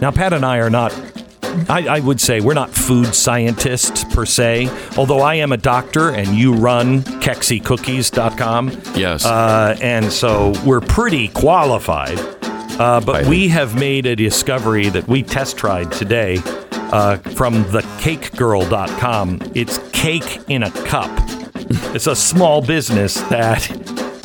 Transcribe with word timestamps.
Now, 0.00 0.10
Pat 0.10 0.32
and 0.32 0.44
I 0.44 0.58
are 0.58 0.70
not, 0.70 0.92
I, 1.70 1.86
I, 1.88 2.00
would 2.00 2.20
say, 2.20 2.40
we're 2.40 2.54
not 2.54 2.70
food 2.70 3.14
scientists 3.14 4.02
per 4.12 4.26
se, 4.26 4.68
although 4.96 5.20
I 5.20 5.36
am 5.36 5.52
a 5.52 5.56
doctor 5.56 6.10
and 6.10 6.36
you 6.36 6.52
run 6.52 7.02
KexyCookies.com. 7.02 8.70
Yes. 8.96 9.24
Uh, 9.24 9.78
and 9.80 10.12
so 10.12 10.52
we're 10.66 10.80
pretty 10.80 11.28
qualified. 11.28 12.18
Uh, 12.80 13.00
but 13.00 13.26
we 13.26 13.46
have 13.46 13.78
made 13.78 14.06
a 14.06 14.16
discovery 14.16 14.88
that 14.88 15.06
we 15.06 15.22
test 15.22 15.56
tried 15.56 15.92
today 15.92 16.38
uh, 16.72 17.18
from 17.18 17.62
thecakegirl.com. 17.66 19.52
It's 19.54 19.78
cake 19.92 20.40
in 20.48 20.64
a 20.64 20.72
cup. 20.72 21.08
it's 21.94 22.08
a 22.08 22.16
small 22.16 22.60
business 22.62 23.14
that 23.28 23.70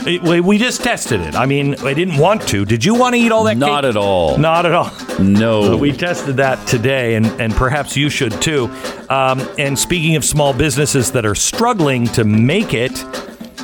it, 0.08 0.21
we, 0.23 0.39
we 0.41 0.58
just 0.58 0.84
tested 0.84 1.21
it. 1.21 1.35
I 1.35 1.45
mean, 1.45 1.76
I 1.84 1.94
didn't 1.94 2.17
want 2.17 2.48
to. 2.49 2.66
Did 2.66 2.84
you 2.85 2.95
want 2.95 3.16
to 3.16 3.21
eat 3.21 3.31
all 3.31 3.44
that 3.45 3.58
Not 3.58 3.84
cake? 3.84 3.89
at 3.89 3.98
all. 3.98 4.38
Not 4.38 4.66
at 4.66 4.73
all. 4.73 4.91
No. 5.20 5.75
we 5.77 5.91
tested 5.91 6.38
that 6.38 6.66
today, 6.67 7.16
and, 7.16 7.25
and 7.41 7.53
perhaps 7.53 7.95
you 7.98 8.09
should 8.09 8.31
too. 8.41 8.66
Um, 9.09 9.48
and 9.58 9.77
speaking 9.77 10.16
of 10.16 10.23
small 10.25 10.53
businesses 10.53 11.11
that 11.14 11.25
are 11.25 11.36
struggling 11.36 12.05
to 12.08 12.23
make 12.23 12.73
it, 12.73 13.03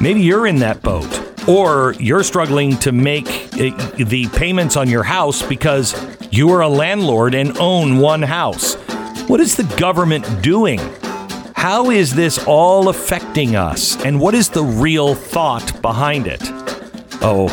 maybe 0.01 0.21
you're 0.21 0.47
in 0.47 0.57
that 0.59 0.81
boat. 0.81 1.21
Or 1.47 1.93
you're 1.99 2.23
struggling 2.23 2.75
to 2.79 2.91
make 2.91 3.27
uh, 3.53 3.69
the 3.97 4.27
payments 4.33 4.75
on 4.75 4.89
your 4.89 5.03
house 5.03 5.43
because 5.43 5.93
you 6.31 6.49
are 6.51 6.61
a 6.61 6.67
landlord 6.69 7.35
and 7.35 7.55
own 7.59 7.99
one 7.99 8.23
house. 8.23 8.73
What 9.29 9.39
is 9.39 9.55
the 9.55 9.63
government 9.77 10.25
doing? 10.41 10.79
How 11.65 11.89
is 11.89 12.13
this 12.13 12.37
all 12.45 12.89
affecting 12.89 13.55
us? 13.55 13.99
And 14.05 14.19
what 14.19 14.35
is 14.35 14.49
the 14.49 14.63
real 14.63 15.15
thought 15.15 15.81
behind 15.81 16.27
it? 16.27 16.39
Oh, 17.23 17.49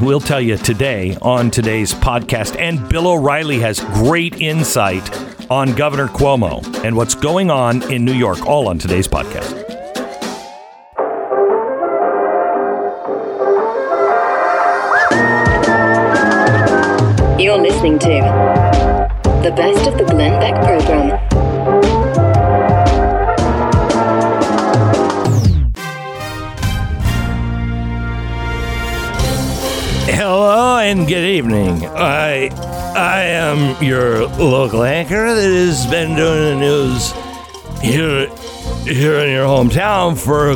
we'll 0.00 0.20
tell 0.20 0.40
you 0.40 0.56
today 0.56 1.16
on 1.20 1.50
today's 1.50 1.92
podcast. 1.92 2.56
And 2.60 2.88
Bill 2.88 3.08
O'Reilly 3.08 3.58
has 3.58 3.80
great 3.80 4.40
insight 4.40 5.02
on 5.50 5.74
Governor 5.74 6.06
Cuomo 6.06 6.62
and 6.84 6.96
what's 6.96 7.16
going 7.16 7.50
on 7.50 7.82
in 7.90 8.04
New 8.04 8.12
York, 8.12 8.46
all 8.46 8.68
on 8.68 8.78
today's 8.78 9.08
podcast. 9.08 9.50
You're 17.40 17.58
listening 17.58 17.98
to 17.98 19.16
the 19.42 19.52
best 19.56 19.88
of 19.88 19.98
the 19.98 20.04
Glenn 20.04 20.38
Beck 20.38 20.54
program. 20.64 20.85
I 31.98 32.50
I 32.94 33.22
am 33.22 33.82
your 33.82 34.26
local 34.26 34.82
anchor 34.82 35.34
that 35.34 35.50
has 35.50 35.86
been 35.86 36.14
doing 36.14 36.58
the 36.58 36.60
news 36.60 37.12
here 37.80 38.28
here 38.84 39.18
in 39.20 39.32
your 39.32 39.46
hometown 39.46 40.16
for 40.16 40.52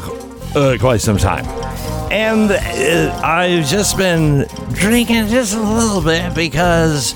uh, 0.58 0.76
quite 0.78 1.00
some 1.00 1.16
time. 1.16 1.46
And 2.12 2.50
uh, 2.50 3.20
I've 3.24 3.66
just 3.66 3.96
been 3.96 4.46
drinking 4.72 5.28
just 5.28 5.54
a 5.56 5.60
little 5.60 6.02
bit 6.02 6.34
because 6.34 7.14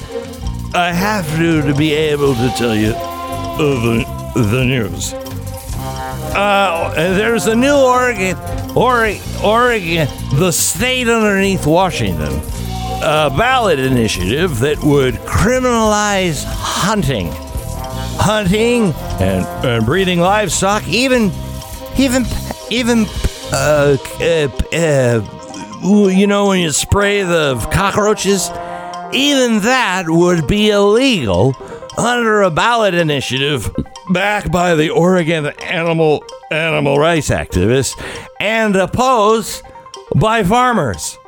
I 0.75 0.93
have 0.93 1.29
to 1.37 1.63
to 1.63 1.75
be 1.75 1.93
able 1.93 2.35
to 2.35 2.49
tell 2.57 2.75
you 2.75 2.93
the, 2.93 4.05
the 4.35 4.65
news. 4.65 5.13
Uh, 6.37 6.93
there's 6.95 7.47
a 7.47 7.55
new 7.55 7.77
Oregon, 7.77 8.37
Oregon, 8.75 9.23
Oregon, 9.45 10.09
the 10.35 10.51
state 10.51 11.09
underneath 11.09 11.67
Washington, 11.67 12.41
a 13.03 13.31
ballot 13.37 13.79
initiative 13.79 14.61
that 14.61 14.83
would 14.83 15.15
criminalize 15.15 16.45
hunting, 16.45 17.31
hunting 18.19 18.93
and, 19.21 19.45
and 19.65 19.87
breeding 19.87 20.21
livestock, 20.21 20.87
even, 20.89 21.31
even, 21.99 22.25
even, 22.71 23.07
uh, 23.53 23.97
uh, 24.21 24.49
uh, 24.73 26.09
you 26.11 26.27
know, 26.27 26.49
when 26.49 26.61
you 26.61 26.71
spray 26.71 27.23
the 27.23 27.57
cockroaches, 27.73 28.51
even 29.13 29.61
that 29.61 30.05
would 30.09 30.47
be 30.47 30.71
illegal 30.71 31.55
under 31.97 32.43
a 32.43 32.51
ballot 32.51 32.95
initiative 32.95 33.75
backed 34.11 34.51
by 34.51 34.75
the 34.75 34.91
Oregon 34.91 35.47
animal 35.63 36.25
animal 36.51 36.99
rights 36.99 37.31
activists 37.31 38.01
and 38.41 38.77
opposed 38.77 39.63
by 40.17 40.43
farmers. 40.43 41.19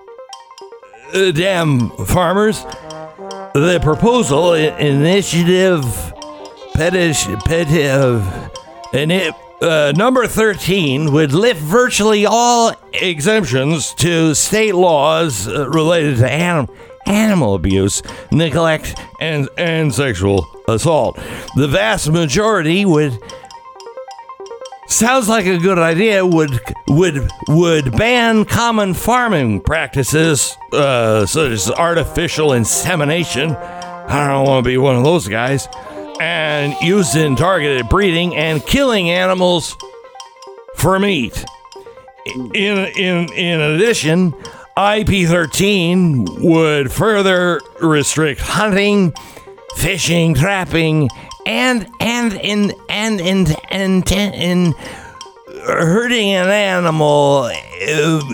Uh, 1.14 1.30
damn 1.30 1.90
farmers. 2.06 2.62
The 3.54 3.78
proposal 3.82 4.54
initiative 4.54 5.82
petition 6.74 7.36
petitive 7.36 8.50
and 8.92 9.10
it 9.10 9.34
uh, 9.62 9.92
number 9.96 10.26
13 10.26 11.12
would 11.12 11.32
lift 11.32 11.60
virtually 11.60 12.26
all 12.26 12.74
exemptions 12.92 13.94
to 13.94 14.34
state 14.34 14.74
laws 14.74 15.48
uh, 15.48 15.68
related 15.70 16.18
to 16.18 16.30
anim- 16.30 16.68
animal 17.06 17.54
abuse, 17.54 18.02
neglect, 18.30 18.98
and, 19.20 19.48
and 19.56 19.94
sexual 19.94 20.46
assault. 20.68 21.18
The 21.56 21.68
vast 21.68 22.10
majority 22.10 22.84
would 22.84 23.18
sounds 24.86 25.28
like 25.28 25.46
a 25.46 25.58
good 25.58 25.78
idea 25.78 26.24
would 26.24 26.60
would 26.88 27.28
would 27.48 27.96
ban 27.96 28.44
common 28.44 28.94
farming 28.94 29.60
practices 29.60 30.56
uh, 30.72 31.26
such 31.26 31.50
as 31.50 31.70
artificial 31.70 32.52
insemination. 32.52 33.52
I 33.52 34.28
don't 34.28 34.46
want 34.46 34.64
to 34.64 34.68
be 34.68 34.78
one 34.78 34.96
of 34.96 35.04
those 35.04 35.28
guys. 35.28 35.68
And 36.20 36.74
used 36.80 37.14
in 37.16 37.36
targeted 37.36 37.88
breeding 37.88 38.34
and 38.36 38.64
killing 38.64 39.10
animals 39.10 39.76
for 40.76 40.98
meat. 40.98 41.44
In 42.24 42.52
in 42.54 43.32
in 43.32 43.60
addition, 43.60 44.32
IP13 44.76 46.40
would 46.40 46.92
further 46.92 47.60
restrict 47.80 48.40
hunting, 48.40 49.14
fishing, 49.76 50.34
trapping, 50.34 51.08
and 51.46 51.88
and 52.00 52.32
in 52.34 52.72
and 52.90 53.20
in 53.20 53.46
and 53.70 54.12
in, 54.12 54.34
in 54.34 54.74
hurting 55.64 56.30
an 56.30 56.48
animal 56.48 57.44
uh, 57.44 58.30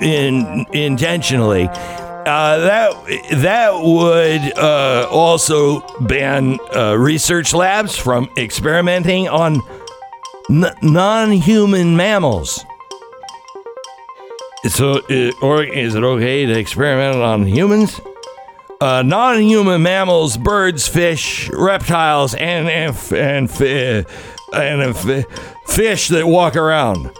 in, 0.00 0.66
intentionally. 0.72 1.68
Uh, 1.68 2.58
that 2.58 2.92
that 3.32 3.72
would 3.82 4.58
uh, 4.58 5.08
also 5.10 5.80
ban 6.00 6.58
uh, 6.74 6.94
research 6.96 7.54
labs 7.54 7.96
from 7.96 8.28
experimenting 8.36 9.28
on 9.28 9.62
n- 10.50 10.74
non-human 10.82 11.96
mammals. 11.96 12.64
So, 14.68 14.98
uh, 14.98 15.32
or 15.40 15.64
is 15.64 15.94
it 15.94 16.04
okay 16.04 16.44
to 16.44 16.58
experiment 16.58 17.16
on 17.16 17.46
humans? 17.46 18.00
Uh, 18.80 19.02
non-human 19.02 19.82
mammals, 19.82 20.38
birds, 20.38 20.88
fish, 20.88 21.50
reptiles, 21.50 22.34
and 22.34 22.66
and 22.66 22.96
and, 23.12 23.50
and 24.52 25.26
fish 25.66 26.08
that 26.08 26.26
walk 26.26 26.56
around. 26.56 27.10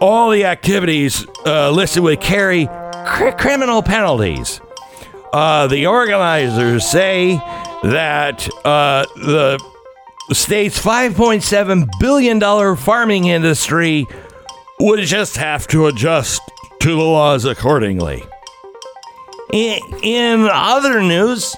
All 0.00 0.30
the 0.30 0.44
activities 0.44 1.26
uh, 1.44 1.70
listed 1.72 2.04
would 2.04 2.20
carry 2.20 2.66
cr- 3.04 3.30
criminal 3.32 3.82
penalties. 3.82 4.60
Uh, 5.32 5.66
the 5.66 5.86
organizers 5.86 6.86
say 6.86 7.34
that 7.82 8.48
uh, 8.64 9.04
the 9.16 9.58
state's 10.32 10.80
5.7 10.80 11.88
billion 11.98 12.38
dollar 12.38 12.76
farming 12.76 13.26
industry 13.26 14.06
would 14.78 15.00
just 15.00 15.36
have 15.36 15.66
to 15.68 15.86
adjust 15.86 16.40
to 16.80 16.90
the 16.90 17.02
laws 17.02 17.44
accordingly. 17.44 18.22
In, 19.52 19.80
in 20.02 20.48
other 20.50 21.02
news, 21.02 21.56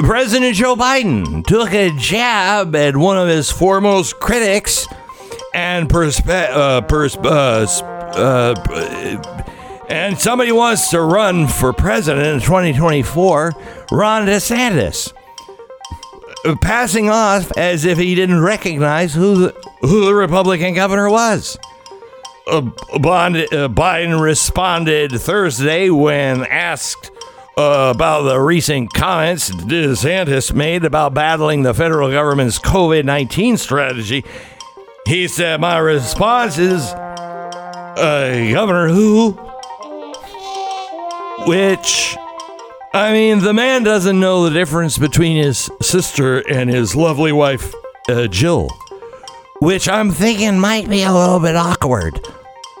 President 0.00 0.56
Joe 0.56 0.74
Biden 0.74 1.46
took 1.46 1.72
a 1.72 1.90
jab 1.96 2.74
at 2.74 2.96
one 2.96 3.16
of 3.16 3.28
his 3.28 3.50
foremost 3.50 4.18
critics 4.18 4.86
and 5.54 5.88
perspe- 5.88 6.50
uh, 6.50 6.82
uh, 7.24 8.54
uh, 8.68 9.52
and 9.88 10.18
somebody 10.18 10.50
wants 10.50 10.90
to 10.90 11.00
run 11.00 11.46
for 11.46 11.72
president 11.72 12.26
in 12.26 12.40
2024, 12.40 13.52
Ron 13.92 14.26
DeSantis. 14.26 15.12
passing 16.60 17.08
off 17.08 17.52
as 17.56 17.84
if 17.84 17.98
he 17.98 18.14
didn't 18.16 18.42
recognize 18.42 19.14
who 19.14 19.36
the, 19.36 19.54
who 19.80 20.06
the 20.06 20.14
Republican 20.14 20.74
governor 20.74 21.08
was. 21.08 21.56
Uh, 22.46 22.60
Bond, 23.00 23.36
uh, 23.36 23.68
Biden 23.68 24.20
responded 24.22 25.10
Thursday 25.10 25.90
when 25.90 26.44
asked 26.44 27.10
uh, 27.58 27.92
about 27.92 28.22
the 28.22 28.38
recent 28.38 28.92
comments 28.94 29.50
DeSantis 29.50 30.54
made 30.54 30.84
about 30.84 31.12
battling 31.12 31.64
the 31.64 31.74
federal 31.74 32.08
government's 32.08 32.60
COVID 32.60 33.04
19 33.04 33.56
strategy. 33.56 34.24
He 35.06 35.26
said, 35.26 35.60
My 35.60 35.78
response 35.78 36.56
is, 36.58 36.88
Governor 37.96 38.88
who? 38.90 39.32
Which, 41.48 42.16
I 42.94 43.12
mean, 43.12 43.40
the 43.40 43.54
man 43.54 43.82
doesn't 43.82 44.20
know 44.20 44.44
the 44.44 44.50
difference 44.50 44.98
between 44.98 45.36
his 45.42 45.68
sister 45.82 46.48
and 46.48 46.70
his 46.70 46.94
lovely 46.94 47.32
wife, 47.32 47.74
uh, 48.08 48.28
Jill. 48.28 48.68
Which 49.60 49.88
I'm 49.88 50.10
thinking 50.10 50.58
might 50.58 50.88
be 50.88 51.02
a 51.02 51.12
little 51.12 51.40
bit 51.40 51.56
awkward. 51.56 52.20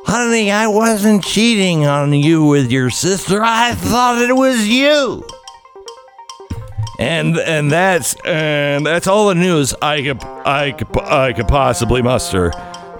Honey, 0.04 0.50
I 0.50 0.66
wasn't 0.66 1.24
cheating 1.24 1.86
on 1.86 2.12
you 2.12 2.44
with 2.44 2.70
your 2.70 2.90
sister. 2.90 3.42
I 3.42 3.74
thought 3.74 4.22
it 4.22 4.34
was 4.34 4.68
you. 4.68 5.26
And 6.98 7.36
and 7.38 7.70
that's 7.70 8.14
and 8.24 8.86
that's 8.86 9.06
all 9.06 9.28
the 9.28 9.34
news 9.34 9.74
I 9.82 10.02
could 10.02 10.22
I 10.22 10.72
could 10.72 10.98
I 10.98 11.32
could 11.32 11.48
possibly 11.48 12.02
muster 12.02 12.52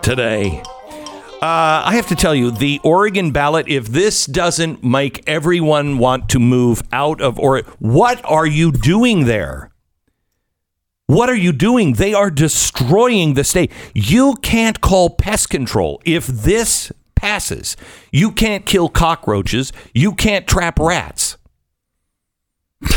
today. 0.03 0.63
Uh, 1.43 1.85
I 1.85 1.93
have 1.97 2.07
to 2.09 2.17
tell 2.17 2.35
you, 2.35 2.51
the 2.51 2.81
Oregon 2.83 3.31
ballot. 3.31 3.69
If 3.69 3.89
this 3.89 4.25
doesn't 4.25 4.83
make 4.83 5.23
everyone 5.29 5.99
want 5.99 6.31
to 6.31 6.39
move 6.39 6.83
out 6.93 7.21
of 7.21 7.39
Oregon, 7.39 7.71
what 7.79 8.25
are 8.25 8.47
you 8.47 8.73
doing 8.73 9.27
there? 9.27 9.71
What 11.07 11.29
are 11.31 11.37
you 11.37 11.53
doing? 11.53 11.95
They 11.95 12.15
are 12.15 12.31
destroying 12.31 13.35
the 13.35 13.45
state. 13.45 13.71
You 13.95 14.35
can't 14.43 14.81
call 14.81 15.11
pest 15.11 15.51
control 15.51 16.01
if 16.05 16.27
this 16.27 16.91
passes. 17.15 17.77
You 18.13 18.33
can't 18.33 18.67
kill 18.67 18.89
cockroaches. 18.89 19.73
You 19.95 20.15
can't 20.15 20.47
trap 20.47 20.79
rats. 20.79 21.37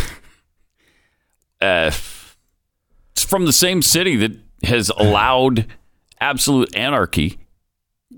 Uh, 1.61 1.91
it's 3.11 3.23
from 3.25 3.45
the 3.45 3.51
same 3.51 3.81
city 3.81 4.15
that 4.15 4.31
has 4.63 4.89
allowed 4.91 5.65
absolute 6.21 6.73
anarchy. 6.73 7.37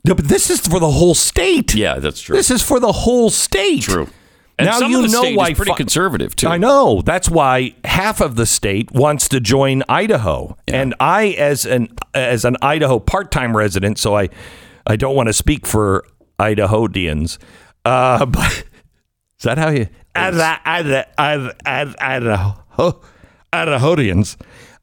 No, 0.06 0.14
but 0.14 0.28
this 0.28 0.52
is 0.52 0.60
for 0.60 0.80
the 0.80 0.92
whole 0.92 1.16
state. 1.16 1.74
Yeah, 1.74 1.98
that's 1.98 2.22
true. 2.22 2.36
This 2.36 2.52
is 2.52 2.62
for 2.62 2.80
the 2.80 2.92
whole 2.92 3.32
state. 3.32 3.82
True. 3.82 4.10
And 4.60 4.68
now 4.68 4.78
some 4.80 4.92
you 4.92 4.98
of 5.04 5.04
the 5.10 5.12
know 5.12 5.22
state 5.24 5.38
why 5.38 5.50
is 5.50 5.58
pretty 5.58 5.72
fi- 5.72 5.78
conservative 5.78 6.36
too. 6.36 6.48
I 6.48 6.58
know. 6.58 7.02
That's 7.04 7.30
why 7.30 7.74
half 7.84 8.22
of 8.22 8.36
the 8.36 8.46
state 8.46 8.92
wants 8.92 9.28
to 9.30 9.40
join 9.40 9.82
Idaho. 9.90 10.56
And 10.68 10.94
I 11.00 11.30
as 11.30 11.66
an 11.66 11.88
as 12.14 12.46
an 12.46 12.58
Idaho 12.62 13.00
part-time 13.00 13.56
resident, 13.58 13.98
so 13.98 14.16
I 14.16 14.30
I 14.86 14.96
don't 14.98 15.16
want 15.16 15.28
to 15.28 15.34
speak 15.34 15.66
for 15.66 16.06
Idahoans. 16.40 17.38
Uh 17.86 18.26
but 18.28 18.52
is 18.52 19.44
that 19.44 19.58
how 19.58 19.70
you 19.70 19.88
Ida- 20.14 20.60
Ida- 20.66 21.08
Ida- 21.20 21.56
Ida- 21.66 21.96
Idaho 22.06 23.02
Idahoans. 23.54 24.36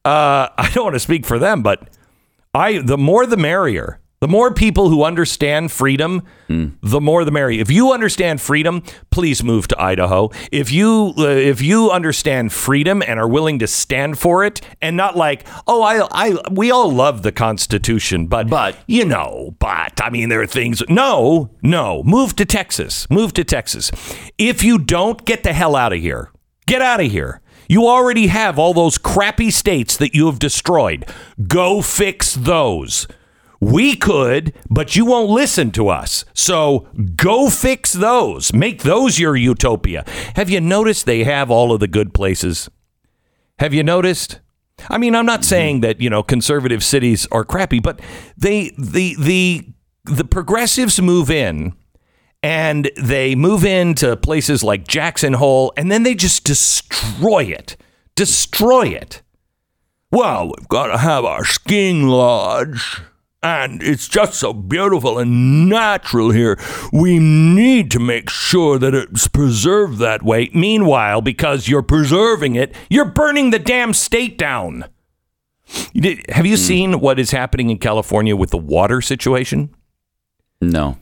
Uh 0.04 0.48
I 0.56 0.70
don't 0.74 0.84
want 0.84 0.94
to 0.94 1.00
speak 1.00 1.26
for 1.26 1.38
them, 1.38 1.62
but 1.62 1.88
I 2.54 2.78
the 2.78 2.98
more 2.98 3.26
the 3.26 3.36
merrier. 3.36 4.00
The 4.20 4.26
more 4.26 4.52
people 4.52 4.88
who 4.88 5.04
understand 5.04 5.70
freedom, 5.70 6.24
the 6.48 7.00
more 7.00 7.24
the 7.24 7.30
merrier. 7.30 7.60
If 7.60 7.70
you 7.70 7.92
understand 7.92 8.40
freedom, 8.40 8.82
please 9.12 9.44
move 9.44 9.68
to 9.68 9.80
Idaho. 9.80 10.30
If 10.50 10.72
you 10.72 11.14
uh, 11.16 11.22
if 11.28 11.62
you 11.62 11.92
understand 11.92 12.52
freedom 12.52 13.00
and 13.06 13.20
are 13.20 13.28
willing 13.28 13.60
to 13.60 13.68
stand 13.68 14.18
for 14.18 14.44
it, 14.44 14.60
and 14.82 14.96
not 14.96 15.16
like, 15.16 15.46
oh, 15.68 15.82
I, 15.84 16.08
I 16.10 16.36
we 16.50 16.72
all 16.72 16.90
love 16.90 17.22
the 17.22 17.30
Constitution, 17.30 18.26
but 18.26 18.48
But- 18.50 18.76
you 18.88 19.04
know, 19.04 19.54
but 19.60 20.00
I 20.02 20.10
mean, 20.10 20.30
there 20.30 20.40
are 20.40 20.46
things. 20.48 20.82
No, 20.88 21.50
no, 21.62 22.02
move 22.02 22.34
to 22.36 22.44
Texas. 22.44 23.08
Move 23.10 23.32
to 23.34 23.44
Texas. 23.44 23.92
If 24.36 24.64
you 24.64 24.78
don't, 24.78 25.24
get 25.24 25.44
the 25.44 25.52
hell 25.52 25.76
out 25.76 25.92
of 25.92 26.00
here. 26.00 26.32
Get 26.66 26.82
out 26.82 27.00
of 27.00 27.10
here. 27.10 27.40
You 27.68 27.86
already 27.86 28.26
have 28.28 28.58
all 28.58 28.74
those 28.74 28.98
crappy 28.98 29.50
states 29.52 29.96
that 29.98 30.14
you 30.14 30.26
have 30.26 30.38
destroyed. 30.40 31.06
Go 31.46 31.82
fix 31.82 32.34
those. 32.34 33.06
We 33.60 33.96
could, 33.96 34.54
but 34.70 34.94
you 34.94 35.04
won't 35.04 35.30
listen 35.30 35.70
to 35.72 35.88
us. 35.88 36.24
So 36.32 36.88
go 37.16 37.50
fix 37.50 37.92
those. 37.92 38.52
Make 38.52 38.82
those 38.82 39.18
your 39.18 39.36
utopia. 39.36 40.04
Have 40.36 40.48
you 40.48 40.60
noticed 40.60 41.06
they 41.06 41.24
have 41.24 41.50
all 41.50 41.72
of 41.72 41.80
the 41.80 41.88
good 41.88 42.14
places? 42.14 42.70
Have 43.58 43.74
you 43.74 43.82
noticed? 43.82 44.40
I 44.88 44.98
mean, 44.98 45.16
I'm 45.16 45.26
not 45.26 45.44
saying 45.44 45.80
that, 45.80 46.00
you 46.00 46.08
know, 46.08 46.22
conservative 46.22 46.84
cities 46.84 47.26
are 47.32 47.44
crappy, 47.44 47.80
but 47.80 48.00
they 48.36 48.70
the 48.78 49.16
the 49.18 49.66
the 50.04 50.24
progressives 50.24 51.00
move 51.00 51.30
in 51.30 51.74
and 52.42 52.90
they 52.96 53.34
move 53.34 53.64
into 53.64 54.16
places 54.16 54.62
like 54.62 54.86
Jackson 54.86 55.32
Hole 55.32 55.72
and 55.76 55.90
then 55.90 56.04
they 56.04 56.14
just 56.14 56.44
destroy 56.44 57.42
it. 57.42 57.76
Destroy 58.14 58.86
it. 58.86 59.22
Well, 60.12 60.52
we've 60.56 60.68
got 60.68 60.86
to 60.86 60.98
have 60.98 61.24
our 61.24 61.44
skiing 61.44 62.04
lodge. 62.06 63.02
And 63.42 63.82
it's 63.84 64.08
just 64.08 64.34
so 64.34 64.52
beautiful 64.52 65.18
and 65.18 65.68
natural 65.68 66.30
here. 66.32 66.58
We 66.92 67.20
need 67.20 67.90
to 67.92 68.00
make 68.00 68.28
sure 68.30 68.78
that 68.80 68.94
it's 68.94 69.28
preserved 69.28 69.98
that 69.98 70.24
way. 70.24 70.50
Meanwhile, 70.52 71.20
because 71.20 71.68
you're 71.68 71.82
preserving 71.82 72.56
it, 72.56 72.74
you're 72.90 73.04
burning 73.04 73.50
the 73.50 73.60
damn 73.60 73.94
state 73.94 74.38
down. 74.38 74.86
Have 76.30 76.46
you 76.46 76.56
seen 76.56 76.98
what 76.98 77.18
is 77.20 77.30
happening 77.30 77.70
in 77.70 77.78
California 77.78 78.34
with 78.34 78.50
the 78.50 78.58
water 78.58 79.00
situation? 79.00 79.74
no. 80.60 80.96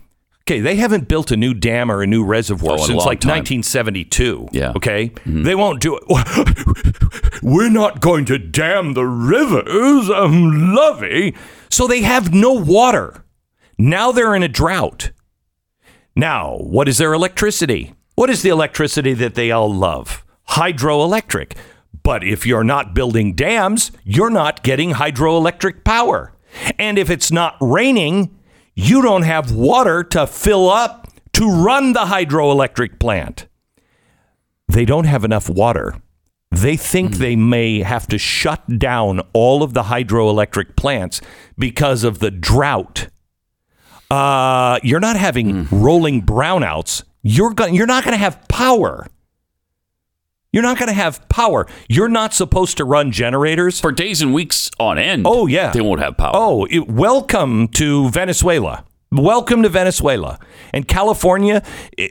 Okay, 0.48 0.60
they 0.60 0.76
haven't 0.76 1.08
built 1.08 1.32
a 1.32 1.36
new 1.36 1.52
dam 1.54 1.90
or 1.90 2.02
a 2.02 2.06
new 2.06 2.24
reservoir 2.24 2.74
Oh, 2.74 2.76
since 2.86 3.04
like 3.04 3.18
time. 3.18 3.30
1972. 3.38 4.50
Yeah. 4.52 4.68
Mm-hmm. 4.68 4.76
Okay? 4.76 5.10
They 5.26 5.56
won't 5.56 5.80
do 5.80 5.98
it. 6.00 7.42
We're 7.42 7.68
not 7.68 7.98
going 8.00 8.26
to 8.26 8.38
dam 8.38 8.94
the 8.94 9.04
rivers. 9.04 10.08
I'm 10.08 10.72
lovey. 10.72 11.34
So 11.70 11.86
they 11.86 12.02
have 12.02 12.32
no 12.32 12.52
water. 12.52 13.24
Now 13.78 14.12
they're 14.12 14.34
in 14.34 14.42
a 14.42 14.48
drought. 14.48 15.10
Now, 16.14 16.56
what 16.58 16.88
is 16.88 16.98
their 16.98 17.12
electricity? 17.12 17.94
What 18.14 18.30
is 18.30 18.42
the 18.42 18.48
electricity 18.48 19.12
that 19.14 19.34
they 19.34 19.50
all 19.50 19.72
love? 19.72 20.24
Hydroelectric. 20.50 21.56
But 22.02 22.24
if 22.24 22.46
you're 22.46 22.64
not 22.64 22.94
building 22.94 23.34
dams, 23.34 23.90
you're 24.04 24.30
not 24.30 24.62
getting 24.62 24.92
hydroelectric 24.92 25.84
power. 25.84 26.32
And 26.78 26.98
if 26.98 27.10
it's 27.10 27.30
not 27.30 27.56
raining, 27.60 28.38
you 28.74 29.02
don't 29.02 29.22
have 29.22 29.52
water 29.52 30.02
to 30.04 30.26
fill 30.26 30.70
up 30.70 31.08
to 31.34 31.50
run 31.50 31.92
the 31.92 32.06
hydroelectric 32.06 32.98
plant. 32.98 33.46
They 34.68 34.84
don't 34.84 35.04
have 35.04 35.24
enough 35.24 35.50
water. 35.50 36.00
They 36.50 36.76
think 36.76 37.16
they 37.16 37.36
may 37.36 37.82
have 37.82 38.06
to 38.08 38.18
shut 38.18 38.78
down 38.78 39.20
all 39.32 39.62
of 39.62 39.74
the 39.74 39.84
hydroelectric 39.84 40.76
plants 40.76 41.20
because 41.58 42.04
of 42.04 42.18
the 42.20 42.30
drought. 42.30 43.08
Uh, 44.10 44.78
you're 44.82 45.00
not 45.00 45.16
having 45.16 45.66
rolling 45.70 46.22
brownouts. 46.22 47.02
You're 47.22 47.52
go- 47.52 47.66
you're 47.66 47.86
not 47.86 48.04
going 48.04 48.12
to 48.14 48.18
have 48.18 48.46
power. 48.48 49.06
You're 50.52 50.62
not 50.62 50.78
going 50.78 50.88
to 50.88 50.94
have 50.94 51.28
power. 51.28 51.66
You're 51.88 52.08
not 52.08 52.32
supposed 52.32 52.76
to 52.78 52.84
run 52.84 53.10
generators. 53.10 53.80
For 53.80 53.92
days 53.92 54.22
and 54.22 54.32
weeks 54.32 54.70
on 54.78 54.96
end. 54.96 55.24
Oh, 55.26 55.46
yeah. 55.46 55.72
They 55.72 55.80
won't 55.82 56.00
have 56.00 56.16
power. 56.16 56.30
Oh, 56.32 56.66
it, 56.70 56.88
welcome 56.88 57.68
to 57.68 58.08
Venezuela. 58.10 58.84
Welcome 59.18 59.62
to 59.62 59.70
Venezuela. 59.70 60.38
And 60.74 60.86
California, 60.86 61.62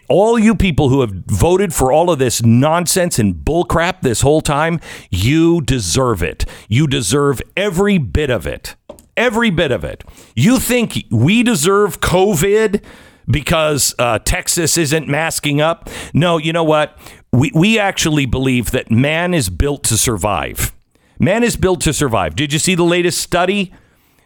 all 0.09 0.39
you 0.39 0.55
people 0.55 0.89
who 0.89 1.01
have 1.01 1.11
voted 1.27 1.71
for 1.71 1.91
all 1.91 2.09
of 2.09 2.17
this 2.17 2.41
nonsense 2.41 3.19
and 3.19 3.35
bullcrap 3.35 4.01
this 4.01 4.21
whole 4.21 4.41
time, 4.41 4.79
you 5.11 5.61
deserve 5.61 6.23
it. 6.23 6.45
You 6.67 6.87
deserve 6.87 7.43
every 7.55 7.99
bit 7.99 8.31
of 8.31 8.47
it. 8.47 8.75
Every 9.15 9.51
bit 9.51 9.71
of 9.71 9.83
it. 9.83 10.03
You 10.35 10.57
think 10.57 11.05
we 11.11 11.43
deserve 11.43 12.01
COVID 12.01 12.83
because 13.27 13.93
uh, 13.99 14.17
Texas 14.19 14.75
isn't 14.75 15.07
masking 15.07 15.61
up? 15.61 15.91
No, 16.11 16.37
you 16.39 16.53
know 16.53 16.63
what? 16.63 16.97
We, 17.31 17.51
we 17.53 17.77
actually 17.77 18.25
believe 18.25 18.71
that 18.71 18.89
man 18.89 19.35
is 19.35 19.51
built 19.51 19.83
to 19.85 19.97
survive. 19.97 20.73
Man 21.19 21.43
is 21.43 21.55
built 21.55 21.81
to 21.81 21.93
survive. 21.93 22.35
Did 22.35 22.51
you 22.51 22.57
see 22.57 22.73
the 22.73 22.83
latest 22.83 23.19
study? 23.19 23.71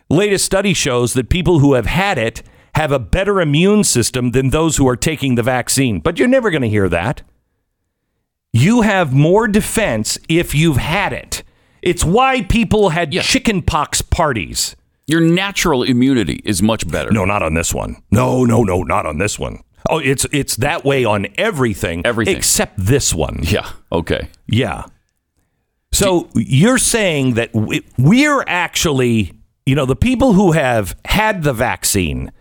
Latest 0.10 0.46
study 0.46 0.74
shows 0.74 1.14
that 1.14 1.30
people 1.30 1.60
who 1.60 1.74
have 1.74 1.86
had 1.86 2.18
it 2.18 2.42
have 2.76 2.92
a 2.92 3.00
better 3.00 3.42
immune 3.42 3.84
system 3.84 4.32
than 4.32 4.50
those 4.50 4.78
who 4.78 4.88
are 4.88 4.96
taking 4.96 5.36
the 5.36 5.44
vaccine. 5.44 6.00
But 6.00 6.18
you're 6.20 6.28
never 6.28 6.50
going 6.52 6.62
to 6.62 6.70
hear 6.70 6.90
that. 6.90 7.22
You 8.52 8.82
have 8.82 9.14
more 9.14 9.48
defense 9.48 10.18
if 10.28 10.56
you've 10.56 10.78
had 10.78 11.14
it. 11.14 11.44
It's 11.82 12.04
why 12.04 12.42
people 12.42 12.90
had 12.90 13.14
Yeah. 13.14 13.22
chickenpox 13.22 14.02
parties. 14.02 14.76
Your 15.08 15.22
natural 15.22 15.84
immunity 15.84 16.42
is 16.46 16.62
much 16.62 16.88
better. 16.90 17.12
No, 17.12 17.26
not 17.26 17.42
on 17.42 17.54
this 17.54 17.74
one. 17.74 17.98
No, 18.12 18.44
no, 18.46 18.64
no, 18.64 18.84
not 18.84 19.06
on 19.06 19.18
this 19.18 19.40
one. 19.40 19.60
Oh, 19.90 19.98
it's 20.00 20.26
it's 20.32 20.56
that 20.58 20.84
way 20.84 21.06
on 21.06 21.28
everything, 21.38 22.02
Everything. 22.06 22.36
except 22.36 22.74
this 22.78 23.14
one. 23.14 23.40
Yeah. 23.44 23.68
Okay. 23.92 24.28
Yeah. 24.48 24.84
So 25.92 26.30
you're 26.36 26.78
saying 26.78 27.36
that 27.36 27.54
we, 27.56 27.82
we're 27.98 28.44
actually, 28.46 29.32
you 29.66 29.74
know, 29.76 29.86
the 29.86 29.96
people 29.96 30.34
who 30.34 30.52
have 30.52 30.96
had 31.06 31.42
the 31.44 31.54
vaccine, 31.54 32.32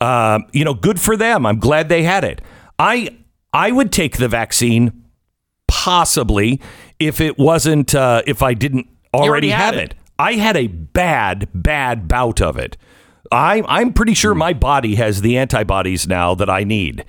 uh, 0.00 0.40
you 0.52 0.64
know, 0.64 0.74
good 0.74 1.00
for 1.00 1.16
them. 1.16 1.46
I'm 1.46 1.58
glad 1.58 1.88
they 1.88 2.02
had 2.02 2.24
it. 2.24 2.40
I 2.78 3.08
I 3.52 3.72
would 3.72 3.92
take 3.92 4.18
the 4.18 4.28
vaccine 4.28 5.04
possibly 5.66 6.60
if 6.98 7.20
it 7.20 7.38
wasn't 7.38 7.94
uh, 7.94 8.22
if 8.26 8.42
I 8.42 8.54
didn't 8.54 8.88
already, 9.14 9.28
already 9.28 9.50
have 9.50 9.74
it. 9.74 9.92
it. 9.92 9.94
I 10.18 10.32
had 10.34 10.56
a 10.56 10.66
bad 10.66 11.48
bad 11.54 12.08
bout 12.08 12.40
of 12.40 12.56
it. 12.58 12.76
I 13.30 13.62
I'm 13.68 13.92
pretty 13.92 14.14
sure 14.14 14.34
my 14.34 14.52
body 14.52 14.94
has 14.96 15.20
the 15.20 15.36
antibodies 15.36 16.08
now 16.08 16.34
that 16.34 16.48
I 16.48 16.64
need. 16.64 17.04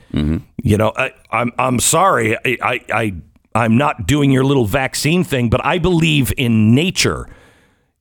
You 0.61 0.77
know, 0.77 0.91
I, 0.95 1.11
I'm 1.31 1.51
I'm 1.57 1.79
sorry. 1.79 2.35
I, 2.37 2.57
I 2.61 2.79
I 2.93 3.13
I'm 3.55 3.77
not 3.77 4.05
doing 4.05 4.31
your 4.31 4.43
little 4.43 4.65
vaccine 4.65 5.23
thing, 5.23 5.49
but 5.49 5.65
I 5.65 5.79
believe 5.79 6.33
in 6.37 6.75
nature. 6.75 7.27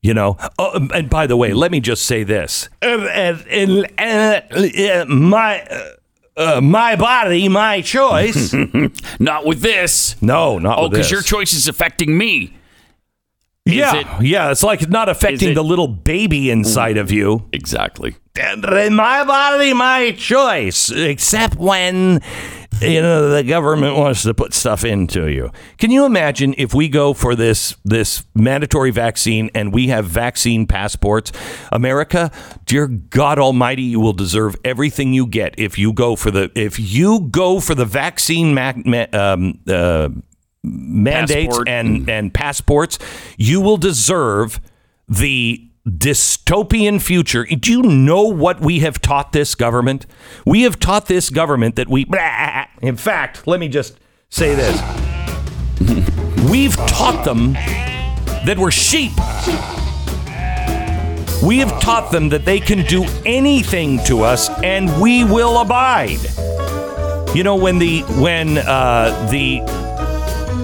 You 0.01 0.15
know, 0.15 0.37
oh, 0.59 0.89
and 0.95 1.11
by 1.11 1.27
the 1.27 1.37
way, 1.37 1.53
let 1.53 1.73
me 1.73 1.81
just 1.81 2.05
say 2.07 2.23
this: 2.23 2.69
Uh, 2.81 2.87
uh, 2.87 3.81
uh, 3.99 5.05
my 5.09 5.67
uh, 6.37 6.61
my 6.61 6.95
body, 6.97 7.49
my 7.49 7.81
choice. 7.81 8.55
Not 9.19 9.45
with 9.45 9.61
this. 9.61 10.15
no, 10.23 10.59
not 10.59 10.79
Oh, 10.79 10.89
because 10.89 11.11
your 11.11 11.23
choice 11.23 11.53
is 11.53 11.67
affecting 11.67 12.17
me. 12.17 12.55
yeah, 13.65 13.97
it- 13.97 14.07
yeah. 14.23 14.51
It's 14.53 14.63
like 14.63 14.89
not 14.89 15.09
affecting 15.09 15.51
it- 15.51 15.55
the 15.55 15.65
little 15.65 15.89
baby 15.89 16.49
inside 16.51 16.97
of 16.97 17.11
you. 17.11 17.49
Exactly. 17.53 18.15
My 18.37 19.25
body, 19.25 19.75
my 19.75 20.13
choice, 20.13 20.93
except 20.93 21.57
when 21.57 22.21
you 22.81 23.01
know 23.03 23.31
the 23.31 23.43
government 23.45 23.97
wants 23.97 24.23
to 24.23 24.35
put 24.35 24.55
stuff 24.55 24.85
into 24.85 25.29
you. 25.31 25.51
Can 25.79 25.91
you 25.91 26.05
imagine 26.05 26.55
if 26.59 26.75
we 26.75 26.89
go 26.89 27.15
for 27.15 27.35
this 27.35 27.77
this 27.85 28.25
mandatory 28.35 28.91
vaccine 28.91 29.51
and 29.55 29.73
we 29.73 29.89
have 29.89 30.07
vaccine 30.07 30.67
passports? 30.67 31.33
America, 31.73 32.31
dear 32.65 32.87
God 32.87 33.39
Almighty, 33.39 33.83
you 33.83 34.01
will 34.01 34.13
deserve 34.13 34.57
everything 34.65 35.13
you 35.13 35.27
get 35.27 35.55
if 35.59 35.79
you 35.79 35.93
go 35.93 36.17
for 36.17 36.31
the 36.31 36.51
if 36.55 36.79
you 36.79 37.21
go 37.31 37.61
for 37.61 37.75
the 37.75 37.85
vaccine 37.85 38.55
ma- 38.55 38.73
ma- 38.85 39.07
um, 39.13 39.59
uh, 39.69 40.09
mandates 40.63 41.49
Passport. 41.49 41.69
and 41.69 42.09
and 42.09 42.35
passports. 42.35 42.99
You 43.37 43.61
will 43.61 43.77
deserve 43.79 44.61
the 45.09 45.68
dystopian 45.89 47.01
future. 47.01 47.45
Do 47.45 47.71
you 47.71 47.83
know 47.83 48.25
what 48.25 48.61
we 48.61 48.81
have 48.81 49.01
taught 49.01 49.33
this 49.33 49.55
government? 49.55 50.07
We 50.45 50.63
have 50.63 50.79
taught 50.79 51.07
this 51.07 51.31
government 51.31 51.77
that 51.77 51.89
we. 51.89 52.07
In 52.83 52.97
fact, 52.97 53.47
let 53.47 53.61
me 53.61 53.69
just 53.69 53.99
say 54.29 54.55
this: 54.55 54.81
we've 56.51 56.77
taught 56.77 57.25
them 57.25 57.53
that 57.53 58.57
we're 58.59 58.71
sheep. 58.71 59.13
We 61.43 61.59
have 61.59 61.81
taught 61.81 62.11
them 62.11 62.31
that 62.31 62.45
they 62.45 62.59
can 62.59 62.85
do 62.85 63.05
anything 63.25 64.03
to 64.05 64.23
us, 64.23 64.51
and 64.63 65.01
we 65.01 65.25
will 65.25 65.61
abide. 65.61 66.19
You 67.35 67.45
know 67.45 67.57
when 67.57 67.79
the 67.79 68.01
when 68.19 68.59
uh, 68.59 69.29
the 69.31 69.59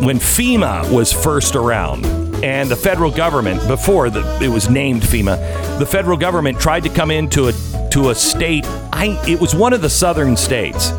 when 0.04 0.18
FEMA 0.18 0.90
was 0.90 1.12
first 1.12 1.54
around 1.54 2.23
and 2.44 2.70
the 2.70 2.76
federal 2.76 3.10
government 3.10 3.66
before 3.66 4.10
the, 4.10 4.20
it 4.42 4.48
was 4.48 4.68
named 4.68 5.00
FEMA, 5.00 5.78
the 5.78 5.86
federal 5.86 6.18
government 6.18 6.60
tried 6.60 6.82
to 6.82 6.90
come 6.90 7.10
into 7.10 7.48
a 7.48 7.52
to 7.90 8.10
a 8.10 8.14
state. 8.14 8.66
I 8.92 9.18
it 9.26 9.40
was 9.40 9.54
one 9.54 9.72
of 9.72 9.80
the 9.80 9.88
southern 9.88 10.36
states, 10.36 10.90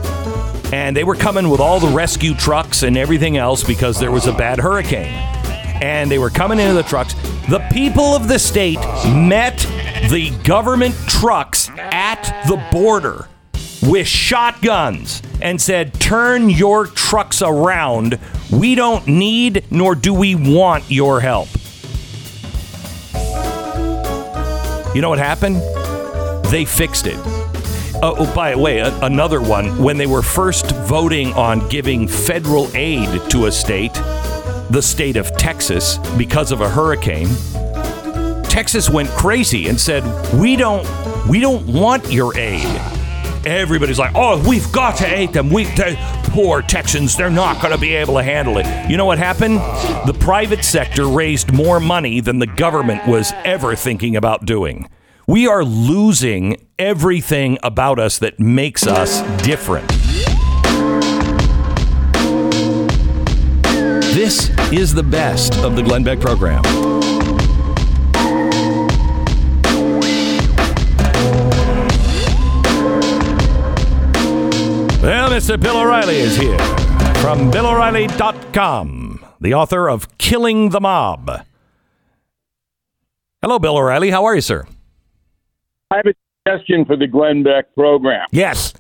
and 0.74 0.98
they 0.98 1.04
were 1.04 1.14
coming 1.14 1.50
with 1.50 1.60
all 1.60 1.80
the 1.80 1.96
rescue 1.96 2.34
trucks 2.34 2.82
and 2.82 2.98
everything 2.98 3.38
else 3.38 3.64
because 3.64 4.00
there 4.00 4.12
was 4.12 4.26
a 4.26 4.34
bad 4.34 4.58
hurricane, 4.58 5.14
and 5.84 6.10
they 6.10 6.18
were 6.18 6.32
coming 6.32 6.58
into 6.58 6.74
the 6.74 6.84
trucks. 6.84 7.14
The 7.48 7.64
people 7.72 8.16
of 8.16 8.28
the 8.28 8.40
state 8.40 8.80
met 9.06 9.60
the 10.10 10.34
government 10.44 10.96
trucks 11.08 11.70
at 11.78 12.24
the 12.48 12.58
border 12.72 13.28
with 13.84 14.08
shotguns 14.08 15.22
and 15.46 15.62
said, 15.62 15.94
Turn 15.94 16.50
your 16.50 16.88
trucks 16.88 17.44
around. 17.44 18.20
We 18.52 18.74
don't 18.74 19.08
need 19.08 19.64
nor 19.70 19.94
do 19.94 20.12
we 20.12 20.34
want 20.34 20.90
your 20.90 21.22
help. 21.22 21.48
You 24.96 25.02
know 25.02 25.10
what 25.10 25.20
happened? 25.20 25.58
They 26.52 26.66
fixed 26.66 27.06
it. 27.06 27.20
Oh, 28.02 28.16
oh, 28.18 28.36
by 28.36 28.52
the 28.52 28.58
way, 28.58 28.80
another 28.80 29.40
one. 29.40 29.82
When 29.82 29.98
they 29.98 30.08
were 30.08 30.24
first 30.24 30.72
voting 30.72 31.32
on 31.34 31.68
giving 31.70 32.08
federal 32.08 32.68
aid 32.76 33.30
to 33.30 33.46
a 33.46 33.52
state, 33.52 33.94
the 34.72 34.82
state 34.82 35.16
of 35.16 35.38
Texas, 35.38 36.00
because 36.18 36.52
of 36.52 36.62
a 36.62 36.70
hurricane, 36.70 37.30
Texas 38.46 38.90
went 38.90 39.10
crazy 39.10 39.68
and 39.68 39.80
said, 39.80 40.04
"We 40.34 40.56
don't, 40.56 40.88
we 41.28 41.40
don't 41.40 41.68
want 41.68 42.12
your 42.12 42.36
aid." 42.36 42.95
Everybody's 43.46 44.00
like, 44.00 44.12
"Oh, 44.16 44.42
we've 44.48 44.72
got 44.72 44.98
to 44.98 45.06
aid 45.06 45.34
them. 45.34 45.50
We, 45.50 45.66
they, 45.66 45.96
poor 46.32 46.62
Texans, 46.62 47.16
they're 47.16 47.30
not 47.30 47.62
going 47.62 47.74
to 47.74 47.80
be 47.80 47.96
able 47.96 48.16
to 48.16 48.24
handle 48.24 48.58
it." 48.58 48.90
You 48.90 48.98
know 48.98 49.06
what 49.06 49.18
happened? 49.18 49.58
The 50.08 50.18
private 50.20 50.64
sector 50.64 51.08
raised 51.08 51.52
more 51.54 51.80
money 51.80 52.22
than 52.22 52.40
the 52.40 52.48
government 52.48 53.08
was 53.08 53.34
ever 53.44 53.76
thinking 53.76 54.16
about 54.16 54.46
doing. 54.46 54.90
We 55.28 55.48
are 55.48 55.64
losing 55.64 56.68
everything 56.78 57.58
about 57.64 58.00
us 58.00 58.20
that 58.20 58.40
makes 58.40 58.86
us 58.86 59.22
different. 59.44 59.88
This 64.14 64.50
is 64.72 64.94
the 64.94 65.04
best 65.04 65.56
of 65.58 65.76
the 65.76 65.84
Glenn 65.84 66.04
Beck 66.04 66.20
program. 66.20 66.64
Mr. 75.36 75.62
Bill 75.62 75.82
O'Reilly 75.82 76.16
is 76.16 76.38
here 76.38 76.58
from 77.16 77.52
BillO'Reilly.com, 77.52 79.26
the 79.42 79.54
author 79.54 79.90
of 79.90 80.18
Killing 80.18 80.70
the 80.70 80.80
Mob. 80.80 81.46
Hello, 83.42 83.60
Bill 83.60 83.76
O'Reilly. 83.76 84.12
How 84.12 84.24
are 84.24 84.34
you, 84.34 84.40
sir? 84.40 84.66
I 85.92 85.98
have 85.98 86.06
a 86.06 86.14
suggestion 86.48 86.86
for 86.86 86.96
the 86.96 87.06
Glenn 87.06 87.44
Beck 87.44 87.66
program. 87.76 88.26
Yes. 88.32 88.76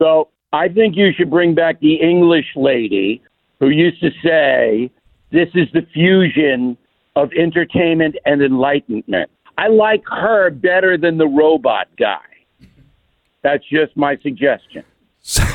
So 0.00 0.30
I 0.52 0.68
think 0.68 0.96
you 0.96 1.12
should 1.12 1.30
bring 1.30 1.54
back 1.54 1.78
the 1.78 1.94
English 1.94 2.46
lady 2.56 3.22
who 3.60 3.68
used 3.68 4.00
to 4.00 4.10
say, 4.24 4.90
This 5.30 5.50
is 5.54 5.68
the 5.72 5.86
fusion 5.94 6.76
of 7.14 7.30
entertainment 7.34 8.16
and 8.26 8.42
enlightenment. 8.42 9.30
I 9.56 9.68
like 9.68 10.02
her 10.08 10.50
better 10.50 10.98
than 10.98 11.16
the 11.16 11.28
robot 11.28 11.86
guy. 11.96 12.18
That's 13.42 13.64
just 13.68 13.96
my 13.96 14.16
suggestion. 14.16 14.82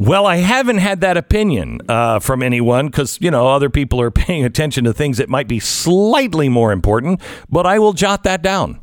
Well, 0.00 0.26
I 0.26 0.36
haven't 0.36 0.78
had 0.78 1.00
that 1.00 1.16
opinion 1.16 1.80
uh, 1.88 2.20
from 2.20 2.40
anyone 2.40 2.86
because, 2.86 3.18
you 3.20 3.32
know, 3.32 3.48
other 3.48 3.68
people 3.68 4.00
are 4.00 4.10
paying 4.12 4.44
attention 4.44 4.84
to 4.84 4.92
things 4.92 5.18
that 5.18 5.28
might 5.28 5.48
be 5.48 5.58
slightly 5.58 6.48
more 6.48 6.70
important, 6.72 7.20
but 7.50 7.66
I 7.66 7.78
will 7.80 7.92
jot 7.92 8.22
that 8.22 8.40
down. 8.40 8.80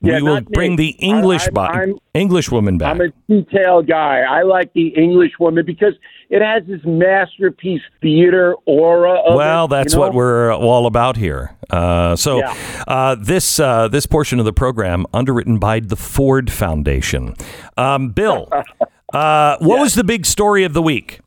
Yeah, 0.00 0.18
we 0.18 0.22
will 0.22 0.36
me. 0.36 0.46
bring 0.52 0.76
the 0.76 0.90
English 0.90 1.48
I'm- 1.56 1.94
bo- 1.94 1.98
English 2.14 2.52
woman 2.52 2.78
back. 2.78 2.90
I'm 2.94 3.00
a 3.00 3.08
detail 3.28 3.82
guy. 3.82 4.20
I 4.20 4.42
like 4.42 4.72
the 4.72 4.88
English 4.96 5.32
woman 5.40 5.64
because 5.66 5.94
it 6.30 6.40
has 6.40 6.62
this 6.68 6.80
masterpiece 6.84 7.82
theater 8.00 8.54
aura. 8.64 9.14
Of 9.14 9.34
well, 9.34 9.64
it, 9.64 9.68
that's 9.70 9.94
you 9.94 9.98
know? 9.98 10.06
what 10.06 10.14
we're 10.14 10.54
all 10.54 10.86
about 10.86 11.16
here. 11.16 11.56
Uh, 11.68 12.14
so, 12.14 12.38
Yeah. 12.38 12.54
uh, 12.86 13.16
this 13.16 13.58
uh, 13.58 13.88
this 13.88 14.06
portion 14.06 14.38
of 14.38 14.44
the 14.44 14.52
program 14.52 15.04
underwritten 15.12 15.58
by 15.58 15.80
the 15.80 15.96
Ford 15.96 16.48
Foundation. 16.52 17.34
Um, 17.76 18.10
Bill, 18.10 18.48
uh, 19.12 19.56
what 19.60 19.80
was 19.80 19.94
the 19.94 20.04
big 20.04 20.26
story 20.26 20.64
of 20.64 20.72
the 20.72 20.82
week? 20.82 21.20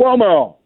Cuomo. 0.00 0.56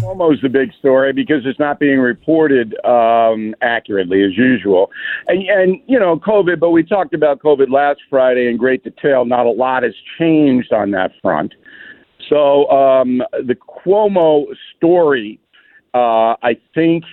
Cuomo's 0.00 0.40
the 0.42 0.48
big 0.48 0.72
story 0.78 1.12
because 1.12 1.46
it's 1.46 1.58
not 1.58 1.78
being 1.78 1.98
reported 1.98 2.74
um, 2.84 3.54
accurately 3.62 4.22
as 4.22 4.36
usual. 4.36 4.90
And, 5.26 5.48
and, 5.48 5.80
you 5.86 5.98
know, 5.98 6.18
COVID, 6.18 6.60
but 6.60 6.70
we 6.70 6.82
talked 6.82 7.14
about 7.14 7.40
COVID 7.40 7.70
last 7.70 8.00
Friday 8.10 8.48
in 8.48 8.56
great 8.56 8.84
detail. 8.84 9.24
Not 9.24 9.46
a 9.46 9.50
lot 9.50 9.82
has 9.82 9.94
changed 10.18 10.72
on 10.72 10.90
that 10.90 11.12
front. 11.22 11.54
So 12.28 12.68
um, 12.70 13.22
the 13.32 13.54
Cuomo 13.54 14.46
story, 14.76 15.40
uh, 15.94 16.34
I 16.42 16.58
think, 16.74 17.04